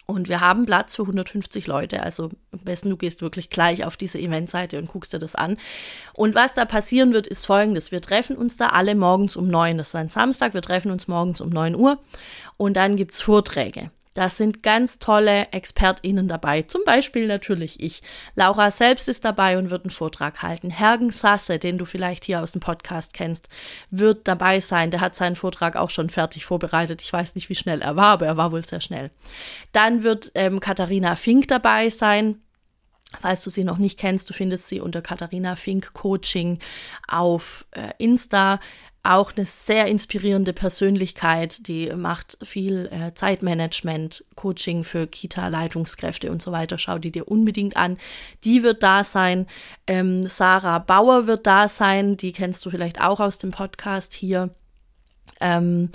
Und 0.05 0.27
wir 0.27 0.41
haben 0.41 0.65
Platz 0.65 0.95
für 0.95 1.03
150 1.03 1.67
Leute. 1.67 2.03
Also 2.03 2.29
am 2.51 2.59
besten 2.65 2.89
du 2.89 2.97
gehst 2.97 3.21
wirklich 3.21 3.49
gleich 3.49 3.85
auf 3.85 3.95
diese 3.95 4.19
Eventseite 4.19 4.77
und 4.77 4.87
guckst 4.87 5.13
dir 5.13 5.19
das 5.19 5.35
an. 5.35 5.57
Und 6.13 6.35
was 6.35 6.53
da 6.53 6.65
passieren 6.65 7.13
wird, 7.13 7.25
ist 7.25 7.45
folgendes. 7.45 7.91
Wir 7.91 8.01
treffen 8.01 8.35
uns 8.35 8.57
da 8.57 8.67
alle 8.67 8.95
morgens 8.95 9.37
um 9.37 9.47
neun. 9.47 9.77
Das 9.77 9.89
ist 9.89 9.95
ein 9.95 10.09
Samstag. 10.09 10.53
Wir 10.53 10.61
treffen 10.61 10.91
uns 10.91 11.07
morgens 11.07 11.39
um 11.39 11.49
neun 11.49 11.75
Uhr. 11.75 11.99
Und 12.57 12.75
dann 12.75 12.97
gibt 12.97 13.13
es 13.13 13.21
Vorträge. 13.21 13.91
Da 14.13 14.29
sind 14.29 14.63
ganz 14.63 14.99
tolle 14.99 15.47
ExpertInnen 15.51 16.27
dabei, 16.27 16.61
zum 16.63 16.83
Beispiel 16.85 17.27
natürlich 17.27 17.81
ich. 17.81 18.03
Laura 18.35 18.71
selbst 18.71 19.09
ist 19.09 19.25
dabei 19.25 19.57
und 19.57 19.69
wird 19.69 19.85
einen 19.85 19.91
Vortrag 19.91 20.41
halten. 20.41 20.69
Hergen 20.69 21.11
Sasse, 21.11 21.59
den 21.59 21.77
du 21.77 21.85
vielleicht 21.85 22.25
hier 22.25 22.41
aus 22.41 22.51
dem 22.51 22.61
Podcast 22.61 23.13
kennst, 23.13 23.47
wird 23.89 24.27
dabei 24.27 24.59
sein. 24.59 24.91
Der 24.91 25.01
hat 25.01 25.15
seinen 25.15 25.35
Vortrag 25.35 25.75
auch 25.75 25.89
schon 25.89 26.09
fertig 26.09 26.45
vorbereitet. 26.45 27.01
Ich 27.01 27.11
weiß 27.11 27.35
nicht, 27.35 27.49
wie 27.49 27.55
schnell 27.55 27.81
er 27.81 27.95
war, 27.95 28.13
aber 28.13 28.25
er 28.25 28.37
war 28.37 28.51
wohl 28.51 28.65
sehr 28.65 28.81
schnell. 28.81 29.11
Dann 29.71 30.03
wird 30.03 30.31
ähm, 30.35 30.59
Katharina 30.59 31.15
Fink 31.15 31.47
dabei 31.47 31.89
sein. 31.89 32.39
Falls 33.19 33.43
du 33.43 33.49
sie 33.49 33.63
noch 33.63 33.77
nicht 33.77 33.99
kennst, 33.99 34.29
du 34.29 34.33
findest 34.33 34.67
sie 34.67 34.81
unter 34.81 35.01
Katharina 35.01 35.55
Fink 35.55 35.93
Coaching 35.93 36.59
auf 37.07 37.65
äh, 37.71 37.91
Insta 37.99 38.59
auch 39.03 39.33
eine 39.35 39.45
sehr 39.45 39.87
inspirierende 39.87 40.53
Persönlichkeit, 40.53 41.67
die 41.67 41.93
macht 41.93 42.37
viel 42.41 42.89
äh, 42.91 43.13
Zeitmanagement, 43.13 44.23
Coaching 44.35 44.85
für 44.85 45.07
Kita-Leitungskräfte 45.07 46.31
und 46.31 46.41
so 46.41 46.53
weiter. 46.53 46.77
Schau 46.77 46.97
die 46.99 47.11
dir 47.11 47.27
unbedingt 47.27 47.75
an. 47.75 47.97
Die 48.45 48.63
wird 48.63 48.81
da 48.81 49.03
sein. 49.03 49.45
Ähm, 49.87 50.27
Sarah 50.27 50.79
Bauer 50.79 51.27
wird 51.27 51.45
da 51.45 51.67
sein. 51.67 52.15
Die 52.15 52.31
kennst 52.31 52.65
du 52.65 52.69
vielleicht 52.69 53.01
auch 53.01 53.19
aus 53.19 53.37
dem 53.37 53.51
Podcast 53.51 54.13
hier. 54.13 54.51
Ähm, 55.41 55.89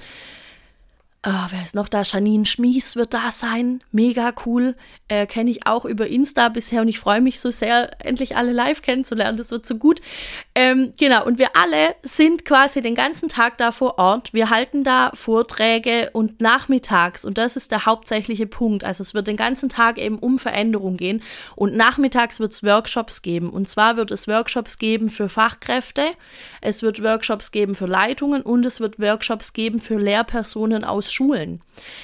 Oh, 1.26 1.46
wer 1.50 1.64
ist 1.64 1.74
noch 1.74 1.88
da? 1.88 2.02
Janine 2.02 2.46
Schmies 2.46 2.94
wird 2.94 3.12
da 3.12 3.32
sein. 3.32 3.82
Mega 3.90 4.32
cool. 4.46 4.76
Äh, 5.08 5.26
Kenne 5.26 5.50
ich 5.50 5.66
auch 5.66 5.84
über 5.84 6.06
Insta 6.06 6.48
bisher 6.48 6.80
und 6.80 6.88
ich 6.88 7.00
freue 7.00 7.20
mich 7.20 7.40
so 7.40 7.50
sehr, 7.50 7.90
endlich 8.06 8.36
alle 8.36 8.52
live 8.52 8.82
kennenzulernen. 8.82 9.36
Das 9.36 9.50
wird 9.50 9.66
so 9.66 9.74
gut. 9.74 10.00
Ähm, 10.60 10.92
genau, 10.98 11.24
und 11.24 11.38
wir 11.38 11.54
alle 11.54 11.94
sind 12.02 12.44
quasi 12.44 12.82
den 12.82 12.96
ganzen 12.96 13.28
Tag 13.28 13.58
da 13.58 13.70
vor 13.70 13.96
Ort. 13.96 14.34
Wir 14.34 14.50
halten 14.50 14.82
da 14.82 15.12
Vorträge 15.14 16.10
und 16.12 16.40
nachmittags, 16.40 17.24
und 17.24 17.38
das 17.38 17.54
ist 17.54 17.70
der 17.70 17.86
hauptsächliche 17.86 18.48
Punkt. 18.48 18.82
Also 18.82 19.02
es 19.02 19.14
wird 19.14 19.28
den 19.28 19.36
ganzen 19.36 19.68
Tag 19.68 19.98
eben 19.98 20.18
um 20.18 20.40
Veränderung 20.40 20.96
gehen 20.96 21.22
und 21.54 21.76
nachmittags 21.76 22.40
wird 22.40 22.54
es 22.54 22.64
Workshops 22.64 23.22
geben. 23.22 23.50
Und 23.50 23.68
zwar 23.68 23.96
wird 23.96 24.10
es 24.10 24.26
Workshops 24.26 24.78
geben 24.78 25.10
für 25.10 25.28
Fachkräfte, 25.28 26.06
es 26.60 26.82
wird 26.82 27.04
Workshops 27.04 27.52
geben 27.52 27.76
für 27.76 27.86
Leitungen 27.86 28.42
und 28.42 28.66
es 28.66 28.80
wird 28.80 28.98
Workshops 28.98 29.52
geben 29.52 29.78
für 29.78 30.00
Lehrpersonen 30.00 30.82
aus 30.82 31.12
Schulen. 31.12 31.60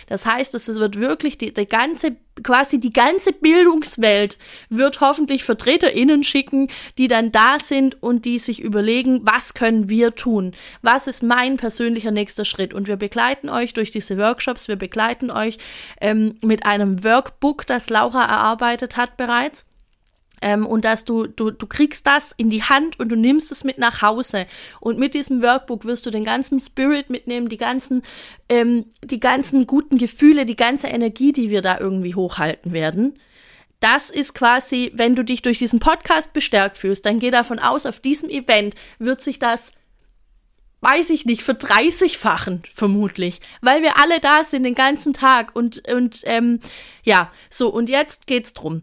Das 0.07 0.27
heißt, 0.27 0.55
es 0.55 0.69
wird 0.69 1.01
wirklich 1.01 1.39
die, 1.39 1.53
die 1.53 1.67
ganze 1.67 2.15
quasi 2.43 2.81
die 2.81 2.93
ganze 2.93 3.33
Bildungswelt 3.33 4.39
wird 4.69 5.01
hoffentlich 5.01 5.45
VertreterInnen 5.45 6.25
schicken, 6.25 6.69
die 6.99 7.09
dann 7.09 7.33
da 7.33 7.59
sind 7.59 8.03
und 8.03 8.25
die 8.25 8.39
sich 8.39 8.61
überlegen, 8.61 9.21
was 9.25 9.55
können 9.55 9.89
wir 9.89 10.15
tun? 10.15 10.55
Was 10.83 11.07
ist 11.07 11.23
mein 11.23 11.57
persönlicher 11.57 12.11
nächster 12.11 12.45
Schritt? 12.45 12.75
Und 12.75 12.89
wir 12.89 12.97
begleiten 12.97 13.49
euch 13.49 13.75
durch 13.75 13.91
diese 13.91 14.19
Workshops, 14.19 14.69
wir 14.69 14.77
begleiten 14.77 15.31
euch 15.31 15.59
ähm, 16.01 16.37
mit 16.43 16.67
einem 16.67 17.05
Workbook, 17.05 17.67
das 17.67 17.91
Laura 17.91 18.25
erarbeitet 18.25 18.97
hat 18.97 19.17
bereits 19.17 19.67
ähm, 20.45 20.67
und 20.67 20.85
dass 20.85 21.07
du, 21.07 21.27
du, 21.27 21.51
du 21.51 21.67
kriegst 21.67 22.07
das 22.07 22.33
in 22.37 22.51
die 22.51 22.63
Hand 22.63 23.01
und 23.01 23.09
du 23.09 23.17
nimmst 23.17 23.51
es 23.51 23.65
mit 23.65 23.79
nach 23.79 24.03
Hause. 24.03 24.47
Und 24.79 24.99
mit 24.99 25.15
diesem 25.15 25.43
Workbook 25.43 25.87
wirst 25.87 26.05
du 26.05 26.11
den 26.11 26.23
ganzen 26.23 26.61
Spirit 26.61 27.09
mitnehmen, 27.09 27.49
die 27.49 27.57
ganzen, 27.57 28.03
ähm, 28.51 28.85
die 29.03 29.21
ganzen 29.21 29.67
guten 29.67 29.97
Gefühle, 29.97 30.45
die 30.45 30.55
ganze 30.55 30.89
Energie, 30.89 31.33
die 31.33 31.49
wir 31.49 31.63
da 31.63 31.79
irgendwie 31.81 32.15
hochhalten 32.15 32.75
werden. 32.75 33.15
Das 33.81 34.11
ist 34.11 34.35
quasi, 34.35 34.93
wenn 34.95 35.15
du 35.15 35.25
dich 35.25 35.41
durch 35.41 35.59
diesen 35.59 35.81
Podcast 35.81 36.35
bestärkt 36.35 36.77
fühlst, 36.77 37.07
dann 37.07 37.21
geh 37.21 37.31
davon 37.31 37.59
aus, 37.59 37.87
auf 37.87 37.99
diesem 37.99 38.29
Event 38.29 38.75
wird 38.99 39.23
sich 39.23 39.39
das 39.39 39.73
weiß 40.83 41.09
ich 41.09 41.25
nicht, 41.25 41.43
für 41.43 41.53
30-fachen 41.53 42.63
vermutlich, 42.75 43.41
weil 43.63 43.81
wir 43.81 43.97
alle 43.97 44.21
da 44.21 44.45
sind 44.45 44.65
den 44.65 44.75
ganzen 44.75 45.15
Tag 45.15 45.57
und, 45.57 45.89
und 45.91 46.21
ähm, 46.25 46.61
ja, 47.03 47.33
so, 47.49 47.71
und 47.71 47.89
jetzt 47.89 48.27
geht's 48.27 48.53
drum. 48.53 48.83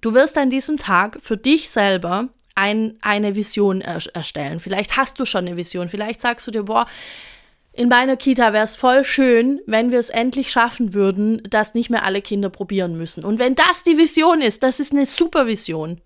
Du 0.00 0.14
wirst 0.14 0.38
an 0.38 0.50
diesem 0.50 0.78
Tag 0.78 1.18
für 1.20 1.36
dich 1.36 1.70
selber 1.70 2.28
ein, 2.54 2.96
eine 3.00 3.36
Vision 3.36 3.80
er 3.80 3.98
erstellen. 4.14 4.60
Vielleicht 4.60 4.96
hast 4.96 5.18
du 5.20 5.24
schon 5.24 5.46
eine 5.46 5.56
Vision. 5.56 5.88
Vielleicht 5.88 6.20
sagst 6.20 6.46
du 6.46 6.50
dir, 6.50 6.64
boah, 6.64 6.86
in 7.72 7.88
meiner 7.88 8.16
Kita 8.16 8.52
wäre 8.52 8.64
es 8.64 8.76
voll 8.76 9.04
schön, 9.04 9.60
wenn 9.66 9.90
wir 9.90 9.98
es 9.98 10.10
endlich 10.10 10.50
schaffen 10.50 10.92
würden, 10.92 11.42
dass 11.48 11.74
nicht 11.74 11.88
mehr 11.88 12.04
alle 12.04 12.20
Kinder 12.20 12.50
probieren 12.50 12.96
müssen. 12.96 13.24
Und 13.24 13.38
wenn 13.38 13.54
das 13.54 13.84
die 13.84 13.96
Vision 13.96 14.40
ist, 14.40 14.62
das 14.62 14.80
ist 14.80 14.92
eine 14.92 15.06
super 15.06 15.46
Vision. 15.46 16.00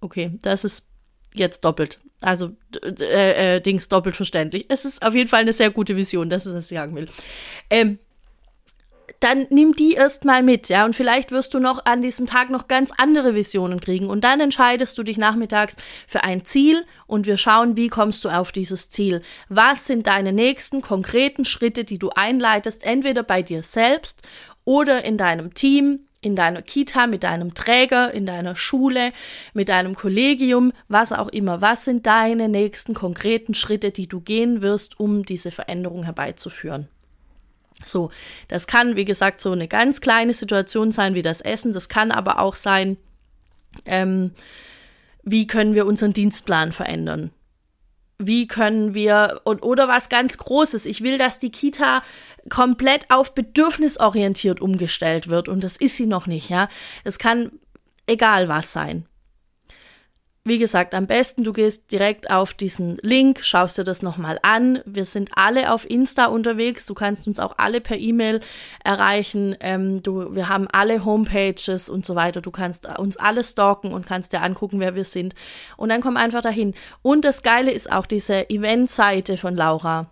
Okay, 0.00 0.38
das 0.42 0.64
ist 0.64 0.88
jetzt 1.34 1.64
doppelt. 1.64 2.00
Also 2.20 2.52
äh, 2.84 3.56
äh, 3.56 3.60
Dings 3.60 3.88
doppelt 3.88 4.14
verständlich. 4.14 4.66
Es 4.68 4.84
ist 4.84 5.04
auf 5.04 5.14
jeden 5.14 5.28
Fall 5.28 5.40
eine 5.40 5.52
sehr 5.52 5.70
gute 5.70 5.96
Vision, 5.96 6.30
das 6.30 6.46
was 6.46 6.70
ich 6.70 6.76
sagen 6.76 6.94
will. 6.94 7.08
Ähm, 7.70 7.98
dann 9.22 9.46
nimm 9.50 9.74
die 9.74 9.92
erstmal 9.92 10.42
mit, 10.42 10.68
ja, 10.68 10.84
und 10.84 10.96
vielleicht 10.96 11.30
wirst 11.30 11.54
du 11.54 11.60
noch 11.60 11.84
an 11.86 12.02
diesem 12.02 12.26
Tag 12.26 12.50
noch 12.50 12.66
ganz 12.66 12.90
andere 12.96 13.34
Visionen 13.34 13.80
kriegen 13.80 14.08
und 14.08 14.24
dann 14.24 14.40
entscheidest 14.40 14.98
du 14.98 15.02
dich 15.02 15.18
nachmittags 15.18 15.76
für 16.06 16.24
ein 16.24 16.44
Ziel 16.44 16.84
und 17.06 17.26
wir 17.26 17.36
schauen, 17.36 17.76
wie 17.76 17.88
kommst 17.88 18.24
du 18.24 18.30
auf 18.30 18.52
dieses 18.52 18.88
Ziel? 18.90 19.22
Was 19.48 19.86
sind 19.86 20.06
deine 20.06 20.32
nächsten 20.32 20.80
konkreten 20.80 21.44
Schritte, 21.44 21.84
die 21.84 21.98
du 21.98 22.10
einleitest, 22.10 22.84
entweder 22.84 23.22
bei 23.22 23.42
dir 23.42 23.62
selbst 23.62 24.22
oder 24.64 25.04
in 25.04 25.16
deinem 25.16 25.54
Team, 25.54 26.00
in 26.20 26.36
deiner 26.36 26.62
Kita, 26.62 27.06
mit 27.06 27.24
deinem 27.24 27.54
Träger, 27.54 28.12
in 28.14 28.26
deiner 28.26 28.56
Schule, 28.56 29.12
mit 29.54 29.68
deinem 29.68 29.94
Kollegium, 29.94 30.72
was 30.88 31.12
auch 31.12 31.28
immer. 31.28 31.60
Was 31.60 31.84
sind 31.84 32.06
deine 32.06 32.48
nächsten 32.48 32.94
konkreten 32.94 33.54
Schritte, 33.54 33.90
die 33.90 34.06
du 34.06 34.20
gehen 34.20 34.62
wirst, 34.62 34.98
um 35.00 35.24
diese 35.24 35.50
Veränderung 35.50 36.04
herbeizuführen? 36.04 36.88
So, 37.84 38.10
das 38.48 38.66
kann, 38.66 38.96
wie 38.96 39.04
gesagt, 39.04 39.40
so 39.40 39.52
eine 39.52 39.68
ganz 39.68 40.00
kleine 40.00 40.34
Situation 40.34 40.92
sein 40.92 41.14
wie 41.14 41.22
das 41.22 41.40
Essen. 41.40 41.72
Das 41.72 41.88
kann 41.88 42.10
aber 42.10 42.38
auch 42.38 42.56
sein, 42.56 42.96
ähm, 43.86 44.32
wie 45.22 45.46
können 45.46 45.74
wir 45.74 45.86
unseren 45.86 46.12
Dienstplan 46.12 46.72
verändern? 46.72 47.30
Wie 48.18 48.46
können 48.46 48.94
wir, 48.94 49.40
oder 49.44 49.88
was 49.88 50.08
ganz 50.08 50.38
Großes, 50.38 50.86
ich 50.86 51.02
will, 51.02 51.18
dass 51.18 51.38
die 51.38 51.50
Kita 51.50 52.02
komplett 52.48 53.10
auf 53.10 53.34
bedürfnisorientiert 53.34 54.60
umgestellt 54.60 55.28
wird 55.28 55.48
und 55.48 55.64
das 55.64 55.76
ist 55.76 55.96
sie 55.96 56.06
noch 56.06 56.26
nicht, 56.26 56.48
ja. 56.48 56.68
Es 57.04 57.18
kann 57.18 57.50
egal 58.06 58.48
was 58.48 58.72
sein 58.72 59.06
wie 60.44 60.58
gesagt, 60.58 60.92
am 60.94 61.06
besten 61.06 61.44
du 61.44 61.52
gehst 61.52 61.92
direkt 61.92 62.30
auf 62.30 62.52
diesen 62.52 62.96
Link, 63.00 63.44
schaust 63.44 63.78
dir 63.78 63.84
das 63.84 64.02
nochmal 64.02 64.38
an. 64.42 64.80
Wir 64.84 65.04
sind 65.04 65.30
alle 65.36 65.72
auf 65.72 65.88
Insta 65.88 66.26
unterwegs. 66.26 66.84
Du 66.86 66.94
kannst 66.94 67.28
uns 67.28 67.38
auch 67.38 67.54
alle 67.58 67.80
per 67.80 67.96
E-Mail 67.96 68.40
erreichen. 68.82 69.56
Ähm, 69.60 70.02
du, 70.02 70.34
wir 70.34 70.48
haben 70.48 70.66
alle 70.72 71.04
Homepages 71.04 71.88
und 71.88 72.04
so 72.04 72.16
weiter. 72.16 72.40
Du 72.40 72.50
kannst 72.50 72.86
uns 72.98 73.16
alle 73.16 73.44
stalken 73.44 73.92
und 73.92 74.04
kannst 74.04 74.32
dir 74.32 74.42
angucken, 74.42 74.80
wer 74.80 74.96
wir 74.96 75.04
sind. 75.04 75.34
Und 75.76 75.90
dann 75.90 76.00
komm 76.00 76.16
einfach 76.16 76.42
dahin. 76.42 76.74
Und 77.02 77.24
das 77.24 77.44
Geile 77.44 77.70
ist 77.70 77.92
auch 77.92 78.06
diese 78.06 78.50
Eventseite 78.50 79.36
von 79.36 79.54
Laura. 79.56 80.11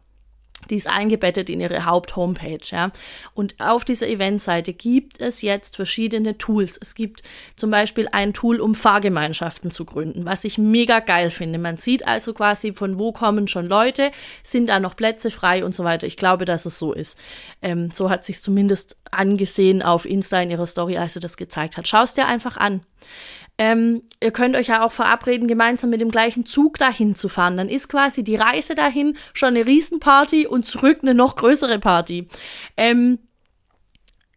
Die 0.68 0.76
ist 0.76 0.88
eingebettet 0.88 1.48
in 1.48 1.60
ihre 1.60 1.86
Haupt-Homepage, 1.86 2.60
ja. 2.70 2.92
Und 3.34 3.54
auf 3.58 3.84
dieser 3.84 4.08
Eventseite 4.08 4.72
gibt 4.72 5.20
es 5.20 5.42
jetzt 5.42 5.76
verschiedene 5.76 6.38
Tools. 6.38 6.78
Es 6.80 6.94
gibt 6.94 7.22
zum 7.56 7.70
Beispiel 7.70 8.08
ein 8.12 8.32
Tool, 8.32 8.60
um 8.60 8.74
Fahrgemeinschaften 8.74 9.70
zu 9.70 9.84
gründen, 9.84 10.26
was 10.26 10.44
ich 10.44 10.58
mega 10.58 11.00
geil 11.00 11.30
finde. 11.30 11.58
Man 11.58 11.76
sieht 11.76 12.06
also 12.06 12.34
quasi, 12.34 12.72
von 12.72 12.98
wo 12.98 13.12
kommen 13.12 13.48
schon 13.48 13.66
Leute, 13.66 14.10
sind 14.42 14.68
da 14.68 14.78
noch 14.80 14.96
Plätze 14.96 15.30
frei 15.30 15.64
und 15.64 15.74
so 15.74 15.84
weiter. 15.84 16.06
Ich 16.06 16.16
glaube, 16.16 16.44
dass 16.44 16.66
es 16.66 16.78
so 16.78 16.92
ist. 16.92 17.18
Ähm, 17.62 17.90
so 17.92 18.10
hat 18.10 18.24
sich 18.24 18.42
zumindest 18.42 18.96
angesehen 19.10 19.82
auf 19.82 20.04
Insta 20.04 20.40
in 20.40 20.50
ihrer 20.50 20.66
Story, 20.66 20.98
als 20.98 21.14
sie 21.14 21.20
das 21.20 21.36
gezeigt 21.36 21.76
hat. 21.76 21.88
Schau 21.88 22.02
es 22.02 22.14
dir 22.14 22.26
einfach 22.26 22.56
an. 22.56 22.82
Ähm, 23.62 24.04
ihr 24.22 24.30
könnt 24.30 24.56
euch 24.56 24.68
ja 24.68 24.82
auch 24.82 24.90
verabreden, 24.90 25.46
gemeinsam 25.46 25.90
mit 25.90 26.00
dem 26.00 26.10
gleichen 26.10 26.46
Zug 26.46 26.78
dahin 26.78 27.14
zu 27.14 27.28
fahren. 27.28 27.58
Dann 27.58 27.68
ist 27.68 27.90
quasi 27.90 28.24
die 28.24 28.36
Reise 28.36 28.74
dahin 28.74 29.18
schon 29.34 29.50
eine 29.50 29.66
Riesenparty 29.66 30.46
und 30.46 30.64
zurück 30.64 31.00
eine 31.02 31.12
noch 31.12 31.36
größere 31.36 31.78
Party. 31.78 32.26
Ähm, 32.78 33.18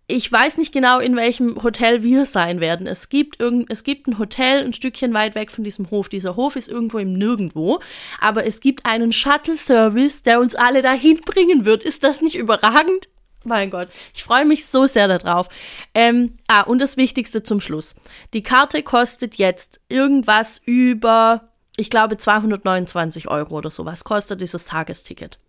ich 0.08 0.30
weiß 0.30 0.58
nicht 0.58 0.74
genau, 0.74 1.00
in 1.00 1.16
welchem 1.16 1.64
Hotel 1.64 2.04
wir 2.04 2.26
sein 2.26 2.60
werden. 2.60 2.86
Es 2.86 3.08
gibt, 3.08 3.40
irgend, 3.40 3.72
es 3.72 3.86
gibt 3.86 4.08
ein 4.08 4.20
Hotel 4.20 4.66
ein 4.66 4.74
Stückchen 4.74 5.14
weit 5.14 5.36
weg 5.36 5.52
von 5.52 5.64
diesem 5.64 5.90
Hof. 5.90 6.10
Dieser 6.10 6.36
Hof 6.36 6.58
ist 6.58 6.68
irgendwo 6.68 6.98
im 6.98 7.14
Nirgendwo. 7.14 7.80
Aber 8.20 8.46
es 8.46 8.60
gibt 8.60 8.86
einen 8.86 9.14
Shuttle-Service, 9.14 10.24
der 10.24 10.42
uns 10.42 10.56
alle 10.56 10.82
dahin 10.82 11.22
bringen 11.22 11.64
wird. 11.64 11.86
Ist 11.86 12.04
das 12.04 12.22
nicht 12.22 12.36
überragend? 12.36 13.08
Mein 13.44 13.70
Gott, 13.70 13.90
ich 14.14 14.24
freue 14.24 14.46
mich 14.46 14.66
so 14.66 14.86
sehr 14.86 15.08
darauf. 15.08 15.50
Ähm, 15.94 16.38
ah, 16.48 16.62
und 16.62 16.80
das 16.80 16.98
Wichtigste 16.98 17.44
zum 17.44 17.60
Schluss. 17.60 17.96
Die 18.34 18.44
Karte 18.44 18.84
kostet 18.84 19.36
jetzt 19.36 19.82
irgendwas 19.90 20.62
über, 20.66 21.50
ich 21.76 21.90
glaube, 21.90 22.18
229 22.18 23.28
Euro 23.28 23.58
oder 23.58 23.72
sowas 23.72 24.04
kostet 24.04 24.42
dieses 24.42 24.66
Tagesticket. 24.66 25.40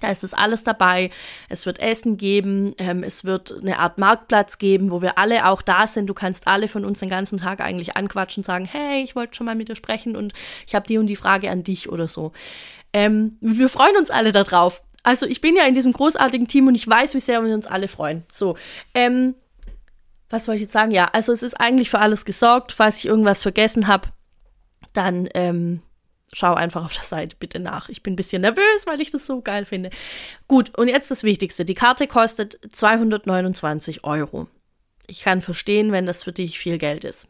Da 0.00 0.10
ist 0.10 0.24
es 0.24 0.34
alles 0.34 0.64
dabei. 0.64 1.10
Es 1.48 1.64
wird 1.64 1.78
Essen 1.78 2.16
geben, 2.16 2.74
ähm, 2.78 3.04
es 3.04 3.24
wird 3.24 3.54
eine 3.60 3.78
Art 3.78 3.98
Marktplatz 3.98 4.58
geben, 4.58 4.90
wo 4.90 5.00
wir 5.00 5.18
alle 5.18 5.46
auch 5.46 5.62
da 5.62 5.86
sind. 5.86 6.06
Du 6.06 6.14
kannst 6.14 6.48
alle 6.48 6.66
von 6.66 6.84
uns 6.84 7.00
den 7.00 7.08
ganzen 7.08 7.38
Tag 7.38 7.60
eigentlich 7.60 7.96
anquatschen 7.96 8.40
und 8.40 8.46
sagen, 8.46 8.64
hey, 8.64 9.04
ich 9.04 9.14
wollte 9.14 9.34
schon 9.34 9.46
mal 9.46 9.54
mit 9.54 9.68
dir 9.68 9.76
sprechen 9.76 10.16
und 10.16 10.32
ich 10.66 10.74
habe 10.74 10.86
die 10.86 10.98
und 10.98 11.06
die 11.06 11.16
Frage 11.16 11.50
an 11.50 11.62
dich 11.62 11.88
oder 11.88 12.08
so. 12.08 12.32
Ähm, 12.92 13.36
wir 13.40 13.68
freuen 13.68 13.96
uns 13.96 14.10
alle 14.10 14.32
darauf. 14.32 14.82
Also 15.02 15.26
ich 15.26 15.40
bin 15.40 15.56
ja 15.56 15.64
in 15.64 15.74
diesem 15.74 15.92
großartigen 15.92 16.46
Team 16.48 16.68
und 16.68 16.74
ich 16.74 16.88
weiß, 16.88 17.14
wie 17.14 17.20
sehr 17.20 17.44
wir 17.44 17.54
uns 17.54 17.66
alle 17.66 17.88
freuen. 17.88 18.24
So, 18.30 18.56
ähm, 18.94 19.34
was 20.30 20.48
wollte 20.48 20.56
ich 20.56 20.62
jetzt 20.62 20.72
sagen? 20.72 20.92
Ja, 20.92 21.10
also 21.12 21.32
es 21.32 21.42
ist 21.42 21.60
eigentlich 21.60 21.90
für 21.90 21.98
alles 21.98 22.24
gesorgt. 22.24 22.72
Falls 22.72 22.98
ich 22.98 23.06
irgendwas 23.06 23.42
vergessen 23.42 23.86
habe, 23.86 24.08
dann 24.92 25.28
ähm, 25.34 25.82
schau 26.32 26.54
einfach 26.54 26.84
auf 26.84 26.94
der 26.94 27.04
Seite 27.04 27.36
bitte 27.38 27.58
nach. 27.58 27.88
Ich 27.88 28.02
bin 28.02 28.14
ein 28.14 28.16
bisschen 28.16 28.42
nervös, 28.42 28.86
weil 28.86 29.00
ich 29.00 29.10
das 29.10 29.26
so 29.26 29.42
geil 29.42 29.66
finde. 29.66 29.90
Gut, 30.48 30.76
und 30.78 30.88
jetzt 30.88 31.10
das 31.10 31.24
Wichtigste. 31.24 31.64
Die 31.64 31.74
Karte 31.74 32.06
kostet 32.06 32.58
229 32.72 34.04
Euro. 34.04 34.48
Ich 35.06 35.22
kann 35.22 35.42
verstehen, 35.42 35.92
wenn 35.92 36.06
das 36.06 36.24
für 36.24 36.32
dich 36.32 36.58
viel 36.58 36.78
Geld 36.78 37.04
ist. 37.04 37.28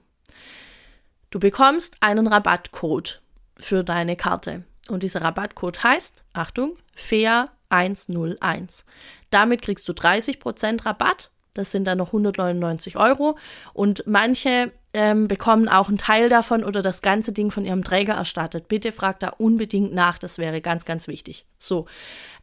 Du 1.30 1.40
bekommst 1.40 1.96
einen 2.00 2.26
Rabattcode 2.26 3.22
für 3.58 3.82
deine 3.82 4.16
Karte. 4.16 4.64
Und 4.88 5.02
dieser 5.02 5.22
Rabattcode 5.22 5.82
heißt, 5.82 6.24
Achtung, 6.34 6.76
FEA 6.94 7.50
101. 7.72 8.84
Damit 9.30 9.62
kriegst 9.62 9.88
du 9.88 9.92
30% 9.92 10.84
Rabatt. 10.84 11.30
Das 11.54 11.70
sind 11.70 11.84
dann 11.84 11.98
noch 11.98 12.08
199 12.08 12.96
Euro. 12.96 13.36
Und 13.72 14.04
manche 14.06 14.72
ähm, 14.94 15.28
bekommen 15.28 15.68
auch 15.68 15.88
einen 15.88 15.98
Teil 15.98 16.28
davon 16.28 16.64
oder 16.64 16.82
das 16.82 17.02
ganze 17.02 17.32
Ding 17.32 17.50
von 17.50 17.64
ihrem 17.64 17.84
Träger 17.84 18.14
erstattet. 18.14 18.68
Bitte 18.68 18.92
frag 18.92 19.20
da 19.20 19.30
unbedingt 19.38 19.92
nach. 19.92 20.18
Das 20.18 20.38
wäre 20.38 20.60
ganz, 20.60 20.84
ganz 20.84 21.08
wichtig. 21.08 21.46
So. 21.58 21.86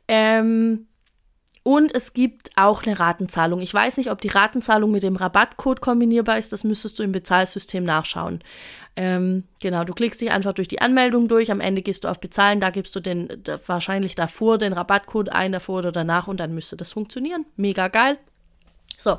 Ähm, 0.08 0.88
und 1.64 1.94
es 1.94 2.14
gibt 2.14 2.52
auch 2.56 2.84
eine 2.84 3.00
Ratenzahlung. 3.00 3.62
Ich 3.62 3.74
weiß 3.74 3.98
nicht, 3.98 4.10
ob 4.10 4.22
die 4.22 4.30
Ratenzahlung 4.30 4.92
mit 4.92 5.04
dem 5.04 5.16
Rabattcode 5.16 5.82
kombinierbar 5.82 6.38
ist. 6.38 6.52
Das 6.52 6.64
müsstest 6.64 6.98
du 6.98 7.04
im 7.04 7.12
Bezahlsystem 7.12 7.84
nachschauen. 7.84 8.40
Ähm, 9.02 9.46
genau, 9.62 9.86
du 9.86 9.94
klickst 9.94 10.20
dich 10.20 10.30
einfach 10.30 10.52
durch 10.52 10.68
die 10.68 10.82
Anmeldung 10.82 11.30
durch. 11.30 11.52
Am 11.52 11.62
Ende 11.62 11.82
gehst 11.82 12.04
du 12.04 12.10
auf 12.10 12.20
Bezahlen. 12.20 12.60
Da 12.60 12.70
gibst 12.70 12.94
du 12.98 13.00
den 13.00 13.30
da, 13.46 13.58
wahrscheinlich 13.66 14.14
davor 14.14 14.58
den 14.58 14.74
Rabattcode 14.74 15.30
ein, 15.30 15.54
davor 15.54 15.78
oder 15.80 15.94
danach 15.94 16.28
und 16.28 16.42
dann 16.42 16.54
müsste 16.54 16.76
das 16.76 16.92
funktionieren. 16.92 17.46
Mega 17.56 17.88
geil. 17.88 18.18
So, 18.98 19.18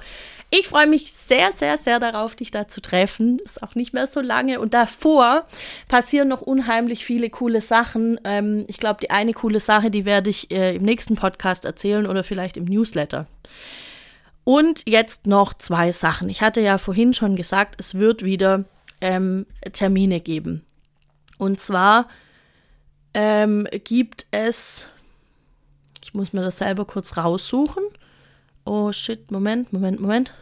ich 0.51 0.69
freue 0.69 0.87
mich 0.87 1.11
sehr, 1.11 1.53
sehr, 1.53 1.79
sehr 1.79 1.99
darauf, 1.99 2.37
dich 2.37 2.51
da 2.51 2.69
zu 2.69 2.83
treffen. 2.83 3.39
Ist 3.39 3.63
auch 3.63 3.75
nicht 3.75 3.95
mehr 3.95 4.07
so 4.07 4.21
lange. 4.21 4.61
Und 4.61 4.75
davor 4.75 5.47
passieren 5.89 6.29
noch 6.29 6.43
unheimlich 6.43 7.07
viele 7.07 7.31
coole 7.31 7.63
Sachen. 7.63 8.21
Ähm, 8.25 8.67
ich 8.69 8.77
glaube, 8.77 9.01
die 9.01 9.09
eine 9.09 9.33
coole 9.33 9.61
Sache, 9.61 9.91
die 9.91 10.05
werde 10.05 10.29
ich 10.29 10.51
äh, 10.51 10.77
im 10.77 10.83
nächsten 10.83 11.17
Podcast 11.17 11.65
erzählen 11.65 12.07
oder 12.07 12.23
vielleicht 12.23 12.59
im 12.59 12.67
Newsletter. 12.67 13.27
Und 14.45 14.83
jetzt 14.87 15.27
noch 15.27 15.55
zwei 15.55 15.91
Sachen. 15.93 16.29
Ich 16.29 16.43
hatte 16.43 16.61
ja 16.61 16.77
vorhin 16.77 17.15
schon 17.15 17.35
gesagt, 17.35 17.77
es 17.79 17.95
wird 17.95 18.23
wieder 18.23 18.67
ähm, 19.01 19.47
Termine 19.73 20.21
geben. 20.21 20.65
Und 21.39 21.61
zwar 21.61 22.09
ähm, 23.15 23.67
gibt 23.85 24.27
es, 24.31 24.89
ich 26.03 26.15
muss 26.15 26.33
mir 26.33 26.43
das 26.43 26.59
selber 26.59 26.85
kurz 26.85 27.17
raussuchen. 27.17 27.83
Oh 28.65 28.93
shit, 28.93 29.31
Moment, 29.31 29.73
Moment, 29.73 30.01
Moment. 30.01 30.35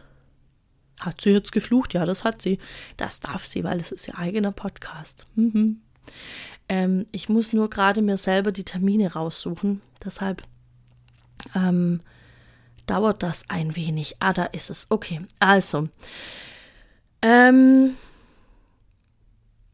Hat 1.00 1.20
sie 1.20 1.30
jetzt 1.30 1.52
geflucht? 1.52 1.94
Ja, 1.94 2.04
das 2.04 2.24
hat 2.24 2.42
sie. 2.42 2.58
Das 2.96 3.20
darf 3.20 3.46
sie, 3.46 3.62
weil 3.62 3.80
es 3.80 3.92
ist 3.92 4.08
ihr 4.08 4.18
eigener 4.18 4.50
Podcast. 4.50 5.26
Mhm. 5.36 5.80
Ähm, 6.68 7.06
ich 7.12 7.28
muss 7.28 7.52
nur 7.52 7.70
gerade 7.70 8.02
mir 8.02 8.18
selber 8.18 8.52
die 8.52 8.64
Termine 8.64 9.12
raussuchen. 9.12 9.80
Deshalb 10.04 10.42
ähm, 11.54 12.00
dauert 12.86 13.22
das 13.22 13.48
ein 13.48 13.76
wenig. 13.76 14.16
Ah, 14.18 14.32
da 14.32 14.44
ist 14.44 14.70
es. 14.70 14.86
Okay, 14.90 15.20
also. 15.38 15.88
Ähm, 17.22 17.94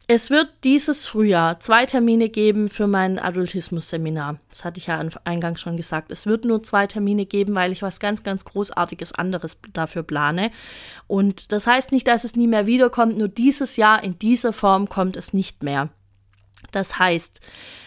es 0.06 0.28
wird 0.28 0.52
dieses 0.64 1.06
Frühjahr 1.06 1.60
zwei 1.60 1.86
Termine 1.86 2.28
geben 2.28 2.68
für 2.68 2.86
mein 2.86 3.18
Adultismus-Seminar. 3.18 4.38
Das 4.50 4.64
hatte 4.64 4.78
ich 4.78 4.88
ja 4.88 5.02
eingangs 5.24 5.62
schon 5.62 5.78
gesagt. 5.78 6.12
Es 6.12 6.26
wird 6.26 6.44
nur 6.44 6.62
zwei 6.62 6.86
Termine 6.86 7.24
geben, 7.24 7.54
weil 7.54 7.72
ich 7.72 7.80
was 7.80 8.00
ganz, 8.00 8.22
ganz 8.22 8.44
Großartiges 8.44 9.12
anderes 9.12 9.60
dafür 9.72 10.02
plane. 10.02 10.50
Und 11.06 11.52
das 11.52 11.66
heißt 11.66 11.90
nicht, 11.90 12.06
dass 12.06 12.24
es 12.24 12.36
nie 12.36 12.46
mehr 12.46 12.66
wiederkommt, 12.66 13.16
nur 13.16 13.28
dieses 13.28 13.76
Jahr 13.76 14.04
in 14.04 14.18
dieser 14.18 14.52
Form 14.52 14.90
kommt 14.90 15.16
es 15.16 15.32
nicht 15.32 15.62
mehr. 15.62 15.88
Das 16.70 16.98
heißt, 16.98 17.40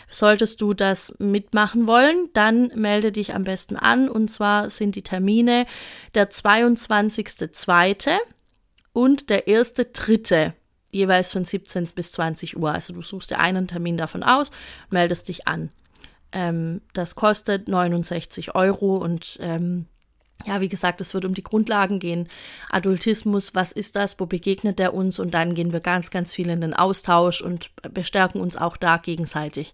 solltest 0.09 0.59
du 0.61 0.73
das 0.73 1.13
mitmachen 1.19 1.85
wollen, 1.85 2.29
dann 2.33 2.71
melde 2.73 3.11
dich 3.11 3.35
am 3.35 3.43
besten 3.43 3.75
an. 3.75 4.09
Und 4.09 4.31
zwar 4.31 4.71
sind 4.71 4.95
die 4.95 5.03
Termine 5.03 5.67
der 6.15 6.31
22.02. 6.31 8.17
und 8.93 9.29
der 9.29 9.45
1.03 9.45 10.53
jeweils 10.91 11.31
von 11.31 11.45
17 11.45 11.87
bis 11.95 12.11
20 12.11 12.57
Uhr. 12.57 12.71
Also 12.71 12.93
du 12.93 13.01
suchst 13.01 13.31
dir 13.31 13.39
einen 13.39 13.67
Termin 13.67 13.97
davon 13.97 14.23
aus, 14.23 14.51
meldest 14.89 15.27
dich 15.27 15.47
an. 15.47 15.69
Ähm, 16.31 16.81
das 16.93 17.15
kostet 17.15 17.67
69 17.67 18.55
Euro 18.55 18.97
und 18.97 19.37
ähm, 19.41 19.85
ja, 20.45 20.61
wie 20.61 20.69
gesagt, 20.69 21.01
es 21.01 21.13
wird 21.13 21.25
um 21.25 21.33
die 21.33 21.43
Grundlagen 21.43 21.99
gehen. 21.99 22.27
Adultismus, 22.69 23.55
was 23.55 23.71
ist 23.71 23.95
das? 23.95 24.19
Wo 24.19 24.25
begegnet 24.27 24.79
er 24.79 24.93
uns? 24.93 25.19
Und 25.19 25.33
dann 25.33 25.55
gehen 25.55 25.73
wir 25.73 25.79
ganz, 25.79 26.11
ganz 26.11 26.33
viel 26.33 26.49
in 26.49 26.61
den 26.61 26.73
Austausch 26.73 27.41
und 27.41 27.71
bestärken 27.91 28.39
uns 28.39 28.55
auch 28.55 28.77
da 28.77 28.97
gegenseitig. 28.97 29.73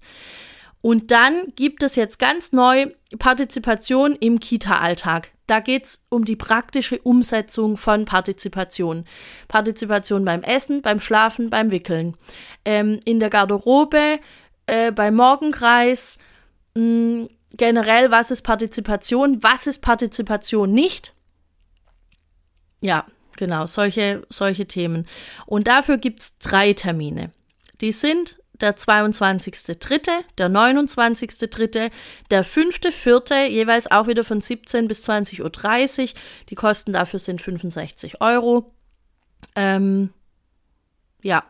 Und 0.84 1.12
dann 1.12 1.54
gibt 1.56 1.82
es 1.82 1.96
jetzt 1.96 2.20
ganz 2.20 2.52
neu 2.52 2.88
Partizipation 3.18 4.18
im 4.18 4.42
Kita-Alltag. 4.42 5.30
Da 5.48 5.62
geht 5.62 5.86
es 5.86 6.04
um 6.10 6.26
die 6.26 6.36
praktische 6.36 7.00
Umsetzung 7.00 7.78
von 7.78 8.04
Partizipation. 8.04 9.06
Partizipation 9.48 10.26
beim 10.26 10.44
Essen, 10.44 10.82
beim 10.82 11.00
Schlafen, 11.00 11.50
beim 11.50 11.72
Wickeln. 11.72 12.18
Ähm, 12.66 13.00
in 13.06 13.22
der 13.22 13.30
Garderobe, 13.30 14.20
äh, 14.68 14.92
beim 14.92 15.16
Morgenkreis. 15.16 16.20
Mh, 16.76 16.82
mm, 16.84 17.30
generell, 17.54 18.12
was 18.12 18.30
ist 18.30 18.42
Partizipation? 18.42 19.42
Was 19.42 19.68
ist 19.68 19.82
Partizipation 19.82 20.74
nicht? 20.74 21.14
Ja, 22.82 23.06
genau, 23.38 23.68
solche, 23.68 24.24
solche 24.28 24.66
Themen. 24.66 25.08
Und 25.46 25.70
dafür 25.70 25.98
gibt 25.98 26.20
es 26.20 26.38
drei 26.40 26.74
Termine. 26.74 27.32
Die 27.80 27.94
sind 27.94 28.43
der 28.64 28.78
22.3., 28.78 30.10
der 30.38 30.50
29.3., 30.50 31.92
der 32.32 32.46
5.4., 32.46 33.48
jeweils 33.48 33.92
auch 33.92 34.08
wieder 34.08 34.24
von 34.24 34.40
17 34.40 34.88
bis 34.88 35.08
20.30 35.08 36.02
Uhr. 36.02 36.10
Die 36.50 36.56
Kosten 36.56 36.94
dafür 36.94 37.20
sind 37.20 37.42
65 37.42 38.22
Euro. 38.22 38.74
Ähm, 39.56 40.12
ja, 41.22 41.44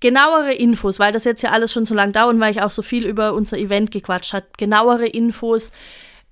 genauere 0.00 0.52
Infos, 0.52 0.98
weil 0.98 1.12
das 1.12 1.24
jetzt 1.24 1.42
ja 1.42 1.50
alles 1.50 1.72
schon 1.72 1.86
so 1.86 1.94
lang 1.94 2.12
dauert 2.12 2.34
und 2.34 2.40
weil 2.40 2.50
ich 2.50 2.60
auch 2.62 2.70
so 2.70 2.82
viel 2.82 3.06
über 3.06 3.34
unser 3.34 3.56
Event 3.56 3.92
gequatscht 3.92 4.32
habe. 4.32 4.46
Genauere 4.56 5.06
Infos 5.06 5.70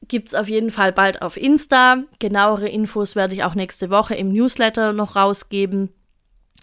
gibt 0.09 0.29
es 0.29 0.35
auf 0.35 0.49
jeden 0.49 0.71
Fall 0.71 0.93
bald 0.93 1.23
auf 1.23 1.37
Insta. 1.37 2.03
Genauere 2.19 2.69
Infos 2.69 3.15
werde 3.15 3.35
ich 3.35 3.45
auch 3.45 3.55
nächste 3.55 3.91
Woche 3.91 4.17
im 4.17 4.33
Newsletter 4.33 4.93
noch 4.93 5.15
rausgeben 5.15 5.93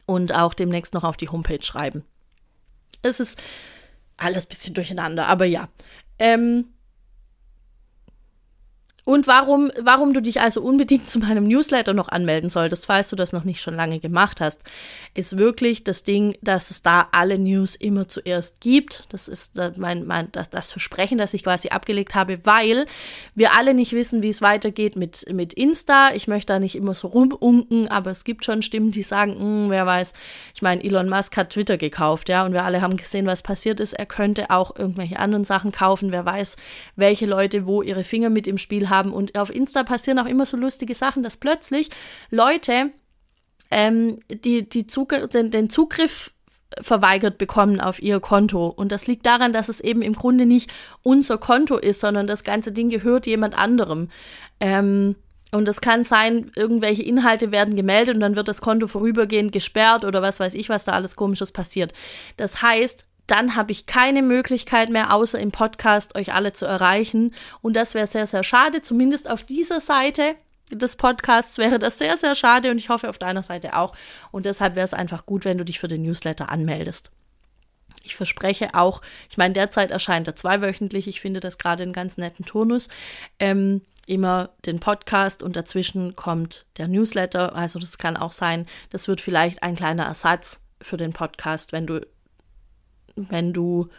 und 0.05 0.33
auch 0.33 0.53
demnächst 0.53 0.93
noch 0.93 1.05
auf 1.05 1.17
die 1.17 1.29
Homepage 1.29 1.63
schreiben. 1.63 2.03
Es 3.03 3.19
ist 3.19 3.41
alles 4.17 4.45
ein 4.45 4.49
bisschen 4.49 4.73
durcheinander, 4.73 5.27
aber 5.27 5.45
ja. 5.45 5.69
Ähm, 6.19 6.72
und 9.05 9.27
warum, 9.27 9.69
warum 9.81 10.13
du 10.13 10.21
dich 10.21 10.39
also 10.39 10.61
unbedingt 10.61 11.09
zu 11.09 11.19
meinem 11.19 11.47
Newsletter 11.47 11.93
noch 11.93 12.07
anmelden 12.07 12.49
solltest, 12.49 12.85
falls 12.85 13.09
du 13.09 13.15
das 13.15 13.33
noch 13.33 13.43
nicht 13.43 13.61
schon 13.61 13.75
lange 13.75 13.99
gemacht 13.99 14.39
hast, 14.39 14.61
ist 15.13 15.37
wirklich 15.37 15.83
das 15.83 16.03
Ding, 16.03 16.35
dass 16.41 16.71
es 16.71 16.81
da 16.81 17.09
alle 17.11 17.37
News 17.37 17.75
immer 17.75 18.07
zuerst 18.07 18.61
gibt. 18.61 19.05
Das 19.09 19.27
ist 19.27 19.59
mein, 19.77 20.05
mein, 20.05 20.31
das, 20.31 20.49
das 20.49 20.71
Versprechen, 20.71 21.17
das 21.17 21.33
ich 21.33 21.43
quasi 21.43 21.69
abgelegt 21.69 22.15
habe, 22.15 22.39
weil 22.45 22.85
wir 23.35 23.57
alle 23.57 23.73
nicht 23.73 23.91
wissen, 23.91 24.21
wie 24.21 24.29
es 24.29 24.41
weitergeht 24.41 24.95
mit, 24.95 25.25
mit 25.31 25.53
Insta. 25.53 26.13
Ich 26.13 26.27
möchte 26.27 26.53
da 26.53 26.59
nicht 26.59 26.75
immer 26.75 26.95
so 26.95 27.09
rumunken, 27.09 27.89
aber 27.89 28.11
es 28.11 28.23
gibt 28.23 28.45
schon 28.45 28.61
Stimmen, 28.61 28.91
die 28.91 29.03
sagen, 29.03 29.37
hm, 29.37 29.69
wer 29.69 29.85
weiß, 29.85 30.13
ich 30.55 30.61
meine, 30.61 30.83
Elon 30.83 31.09
Musk 31.09 31.35
hat 31.35 31.49
Twitter 31.49 31.77
gekauft, 31.77 32.29
ja, 32.29 32.45
und 32.45 32.53
wir 32.53 32.63
alle 32.63 32.81
haben 32.81 32.95
gesehen, 32.95 33.25
was 33.25 33.43
passiert 33.43 33.81
ist. 33.81 33.93
Er 33.93 34.05
könnte 34.05 34.49
auch 34.49 34.75
irgendwelche 34.77 35.19
anderen 35.19 35.43
Sachen 35.43 35.73
kaufen. 35.73 36.11
Wer 36.11 36.25
weiß, 36.25 36.55
welche 36.95 37.25
Leute 37.25 37.65
wo 37.65 37.81
ihre 37.81 38.05
Finger 38.05 38.29
mit 38.29 38.47
im 38.47 38.57
Spiel 38.57 38.89
haben 38.89 38.92
haben. 38.93 39.11
Und 39.11 39.37
auf 39.37 39.53
Insta 39.53 39.83
passieren 39.83 40.19
auch 40.19 40.25
immer 40.25 40.45
so 40.45 40.57
lustige 40.57 40.95
Sachen, 40.95 41.23
dass 41.23 41.37
plötzlich 41.37 41.89
Leute 42.29 42.91
ähm, 43.71 44.19
die, 44.29 44.67
die 44.67 44.87
Zugr 44.87 45.27
den, 45.27 45.51
den 45.51 45.69
Zugriff 45.69 46.31
verweigert 46.81 47.37
bekommen 47.37 47.79
auf 47.79 48.01
ihr 48.01 48.19
Konto. 48.19 48.67
Und 48.67 48.91
das 48.91 49.07
liegt 49.07 49.25
daran, 49.25 49.53
dass 49.53 49.69
es 49.69 49.79
eben 49.79 50.01
im 50.01 50.13
Grunde 50.13 50.45
nicht 50.45 50.71
unser 51.03 51.37
Konto 51.37 51.77
ist, 51.77 51.99
sondern 51.99 52.27
das 52.27 52.43
ganze 52.43 52.71
Ding 52.71 52.89
gehört 52.89 53.25
jemand 53.25 53.57
anderem. 53.57 54.09
Ähm, 54.59 55.15
und 55.51 55.67
es 55.67 55.81
kann 55.81 56.03
sein, 56.03 56.51
irgendwelche 56.55 57.03
Inhalte 57.03 57.51
werden 57.51 57.75
gemeldet 57.75 58.15
und 58.15 58.21
dann 58.21 58.35
wird 58.35 58.47
das 58.47 58.61
Konto 58.61 58.87
vorübergehend 58.87 59.51
gesperrt 59.51 60.03
oder 60.03 60.23
was 60.23 60.39
weiß 60.39 60.55
ich, 60.55 60.69
was 60.69 60.85
da 60.85 60.93
alles 60.93 61.15
komisches 61.15 61.51
passiert. 61.51 61.93
Das 62.37 62.63
heißt, 62.63 63.05
dann 63.27 63.55
habe 63.55 63.71
ich 63.71 63.85
keine 63.85 64.21
Möglichkeit 64.21 64.89
mehr, 64.89 65.13
außer 65.13 65.39
im 65.39 65.51
Podcast 65.51 66.15
euch 66.17 66.33
alle 66.33 66.53
zu 66.53 66.65
erreichen. 66.65 67.33
Und 67.61 67.75
das 67.75 67.93
wäre 67.93 68.07
sehr, 68.07 68.27
sehr 68.27 68.43
schade. 68.43 68.81
Zumindest 68.81 69.29
auf 69.29 69.43
dieser 69.43 69.79
Seite 69.79 70.35
des 70.71 70.95
Podcasts 70.95 71.57
wäre 71.57 71.79
das 71.79 71.97
sehr, 71.97 72.17
sehr 72.17 72.35
schade 72.35 72.71
und 72.71 72.77
ich 72.77 72.89
hoffe 72.89 73.09
auf 73.09 73.17
deiner 73.17 73.43
Seite 73.43 73.75
auch. 73.77 73.95
Und 74.31 74.45
deshalb 74.45 74.75
wäre 74.75 74.85
es 74.85 74.93
einfach 74.93 75.25
gut, 75.25 75.45
wenn 75.45 75.57
du 75.57 75.65
dich 75.65 75.79
für 75.79 75.87
den 75.87 76.03
Newsletter 76.03 76.49
anmeldest. 76.49 77.11
Ich 78.03 78.15
verspreche 78.15 78.73
auch, 78.73 79.01
ich 79.29 79.37
meine, 79.37 79.53
derzeit 79.53 79.91
erscheint 79.91 80.27
er 80.27 80.35
zweiwöchentlich. 80.35 81.07
Ich 81.07 81.21
finde 81.21 81.39
das 81.39 81.57
gerade 81.57 81.83
einen 81.83 81.93
ganz 81.93 82.17
netten 82.17 82.43
Turnus. 82.43 82.89
Ähm, 83.39 83.81
immer 84.05 84.49
den 84.65 84.81
Podcast 84.81 85.43
und 85.43 85.55
dazwischen 85.55 86.17
kommt 86.17 86.65
der 86.77 86.89
Newsletter. 86.89 87.55
Also 87.55 87.79
das 87.79 87.97
kann 87.97 88.17
auch 88.17 88.31
sein, 88.31 88.65
das 88.89 89.07
wird 89.07 89.21
vielleicht 89.21 89.63
ein 89.63 89.75
kleiner 89.75 90.03
Ersatz 90.03 90.59
für 90.81 90.97
den 90.97 91.13
Podcast, 91.13 91.71
wenn 91.71 91.87
du 91.87 92.05
wenn 93.15 93.53
du 93.53 93.89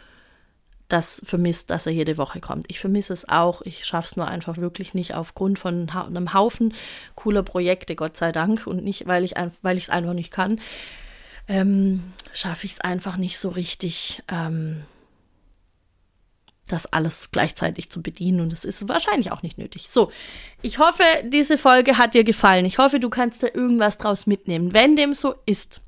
das 0.87 1.21
vermisst, 1.25 1.71
dass 1.71 1.87
er 1.87 1.93
jede 1.93 2.17
Woche 2.17 2.39
kommt. 2.39 2.65
Ich 2.69 2.79
vermisse 2.79 3.13
es 3.13 3.27
auch. 3.27 3.61
Ich 3.63 3.85
schaffe 3.85 4.07
es 4.07 4.15
nur 4.17 4.27
einfach 4.27 4.57
wirklich 4.57 4.93
nicht 4.93 5.15
aufgrund 5.15 5.57
von 5.57 5.89
einem 5.89 6.33
Haufen 6.33 6.73
cooler 7.15 7.43
Projekte, 7.43 7.95
Gott 7.95 8.17
sei 8.17 8.31
Dank, 8.31 8.67
und 8.67 8.83
nicht, 8.83 9.07
weil 9.07 9.23
ich 9.23 9.35
es 9.35 9.89
einfach 9.89 10.13
nicht 10.13 10.31
kann. 10.31 10.59
Ähm, 11.47 12.13
schaffe 12.33 12.65
ich 12.65 12.73
es 12.73 12.81
einfach 12.81 13.17
nicht 13.17 13.39
so 13.39 13.49
richtig, 13.49 14.21
ähm, 14.31 14.83
das 16.67 16.87
alles 16.87 17.31
gleichzeitig 17.31 17.91
zu 17.91 18.01
bedienen 18.01 18.41
und 18.41 18.51
es 18.51 18.65
ist 18.65 18.89
wahrscheinlich 18.89 19.31
auch 19.31 19.43
nicht 19.43 19.59
nötig. 19.59 19.89
So, 19.89 20.11
ich 20.63 20.79
hoffe, 20.79 21.03
diese 21.23 21.59
Folge 21.59 21.99
hat 21.99 22.15
dir 22.15 22.23
gefallen. 22.23 22.65
Ich 22.65 22.79
hoffe, 22.79 22.99
du 22.99 23.09
kannst 23.09 23.43
da 23.43 23.47
irgendwas 23.53 23.99
draus 23.99 24.25
mitnehmen. 24.25 24.73
Wenn 24.73 24.95
dem 24.95 25.13
so 25.13 25.35
ist, 25.45 25.81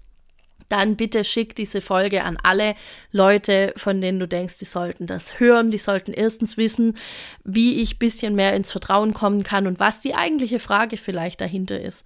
dann 0.70 0.96
bitte 0.96 1.24
schick 1.24 1.56
diese 1.56 1.82
Folge 1.82 2.24
an 2.24 2.38
alle 2.44 2.76
Leute, 3.12 3.74
von 3.78 4.02
denen 4.02 4.20
du 4.20 4.28
denkst, 4.28 4.58
die 4.58 4.66
sollten 4.66 5.08
das 5.08 5.40
hören. 5.40 5.72
Die 5.72 5.78
sollten 5.78 6.14
erstens 6.14 6.58
wissen, 6.58 6.98
wie 7.44 7.82
ich 7.82 7.96
ein 7.96 8.00
bisschen 8.00 8.36
mehr 8.36 8.54
ins 8.54 8.72
Vertrauen 8.72 9.14
kommen 9.14 9.44
kann 9.44 9.68
und 9.68 9.80
was 9.80 10.02
die 10.02 10.16
eigentliche 10.16 10.60
Frage 10.60 10.98
vielleicht 10.98 11.42
dahinter 11.42 11.80
ist. 11.80 12.06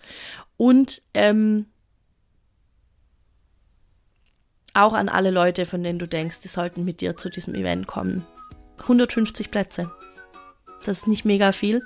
Und 0.58 1.02
ähm, 1.14 1.66
auch 4.74 4.94
an 4.94 5.10
alle 5.10 5.32
Leute, 5.32 5.66
von 5.66 5.84
denen 5.84 6.00
du 6.00 6.08
denkst, 6.08 6.42
die 6.42 6.48
sollten 6.48 6.86
mit 6.86 7.02
dir 7.02 7.18
zu 7.18 7.30
diesem 7.30 7.56
Event 7.56 7.88
kommen. 7.88 8.26
150 8.80 9.52
Plätze. 9.52 9.92
Das 10.86 11.00
ist 11.00 11.08
nicht 11.08 11.26
mega 11.26 11.52
viel, 11.52 11.84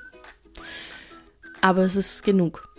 aber 1.61 1.83
es 1.83 1.95
ist 1.95 2.23
genug 2.23 2.74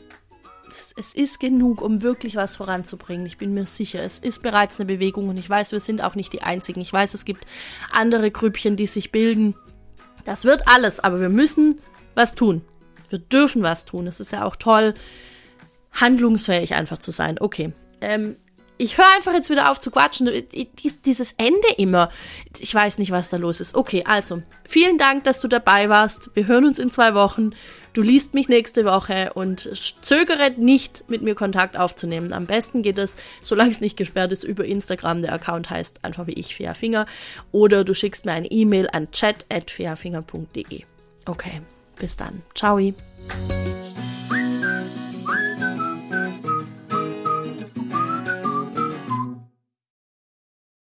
es 0.97 1.14
ist 1.14 1.38
genug, 1.40 1.82
um 1.82 2.03
wirklich 2.03 2.36
was 2.36 2.57
voranzubringen. 2.57 3.26
Ich 3.26 3.36
bin 3.36 3.53
mir 3.53 3.66
sicher, 3.66 4.03
es 4.03 4.18
ist 4.18 4.42
bereits 4.42 4.80
eine 4.80 4.86
Bewegung 4.86 5.28
und 5.28 5.36
ich 5.36 5.49
weiß, 5.49 5.72
wir 5.72 5.80
sind 5.80 6.03
auch 6.03 6.14
nicht 6.14 6.32
die 6.32 6.42
Einzigen. 6.42 6.80
Ich 6.80 6.92
weiß, 6.92 7.12
es 7.12 7.26
gibt 7.26 7.47
andere 7.92 8.30
Grüppchen, 8.30 8.76
die 8.76 8.86
sich 8.86 9.12
bilden. 9.12 9.55
Das 10.24 10.47
wird 10.47 10.62
alles, 10.66 10.99
aber 10.99 11.20
wir 11.20 11.28
müssen 11.28 11.76
was 12.14 12.34
tun. 12.34 12.62
Wir 13.11 13.18
dürfen 13.18 13.62
was 13.62 13.84
tun. 13.84 14.07
Es 14.07 14.20
ist 14.20 14.32
ja 14.32 14.44
auch 14.44 14.57
toll, 14.57 14.94
handlungsfähig 15.92 16.74
einfach 16.74 16.99
zu 16.99 17.11
sein. 17.11 17.36
Okay. 17.38 17.72
Ähm, 18.01 18.36
ich 18.79 18.99
höre 18.99 19.07
einfach 19.16 19.33
jetzt 19.33 19.51
wieder 19.51 19.70
auf 19.70 19.81
zu 19.81 19.91
quatschen. 19.91 20.31
Dieses 21.05 21.33
Ende 21.39 21.68
immer. 21.79 22.11
Ich 22.59 22.74
weiß 22.74 22.99
nicht, 22.99 23.11
was 23.11 23.31
da 23.31 23.37
los 23.37 23.61
ist. 23.61 23.74
Okay, 23.74 24.05
also, 24.07 24.43
vielen 24.68 24.99
Dank, 24.99 25.24
dass 25.24 25.41
du 25.41 25.49
dabei 25.49 25.89
warst. 25.89 26.31
Wir 26.35 26.47
hören 26.47 26.66
uns 26.66 26.79
in 26.79 26.91
zwei 26.91 27.14
Wochen. 27.14 27.51
Du 27.95 28.03
liest 28.03 28.35
mich 28.35 28.49
nächste 28.51 28.85
Woche 28.85 29.33
und 29.33 29.70
zögere 30.03 30.51
nicht, 30.59 31.09
mit 31.09 31.22
mir 31.22 31.35
Kontakt 31.35 31.79
aufzunehmen. 31.79 32.35
Am 32.35 32.45
besten 32.45 32.83
geht 32.83 32.99
es, 32.99 33.16
solange 33.43 33.70
es 33.70 33.81
nicht 33.81 33.97
gesperrt 33.97 34.33
ist, 34.33 34.45
über 34.45 34.66
Instagram. 34.66 35.22
Der 35.22 35.33
Account 35.33 35.70
heißt 35.70 36.05
einfach 36.05 36.27
wie 36.27 36.35
ich, 36.35 36.55
Fea 36.55 36.74
Finger. 36.74 37.07
Oder 37.53 37.85
du 37.85 37.95
schickst 37.95 38.27
mir 38.27 38.33
eine 38.33 38.51
E-Mail 38.51 38.91
an 38.93 39.11
chat.feafinger.de. 39.12 40.83
Okay, 41.24 41.61
bis 41.99 42.16
dann. 42.16 42.43
Ciao. 42.55 42.79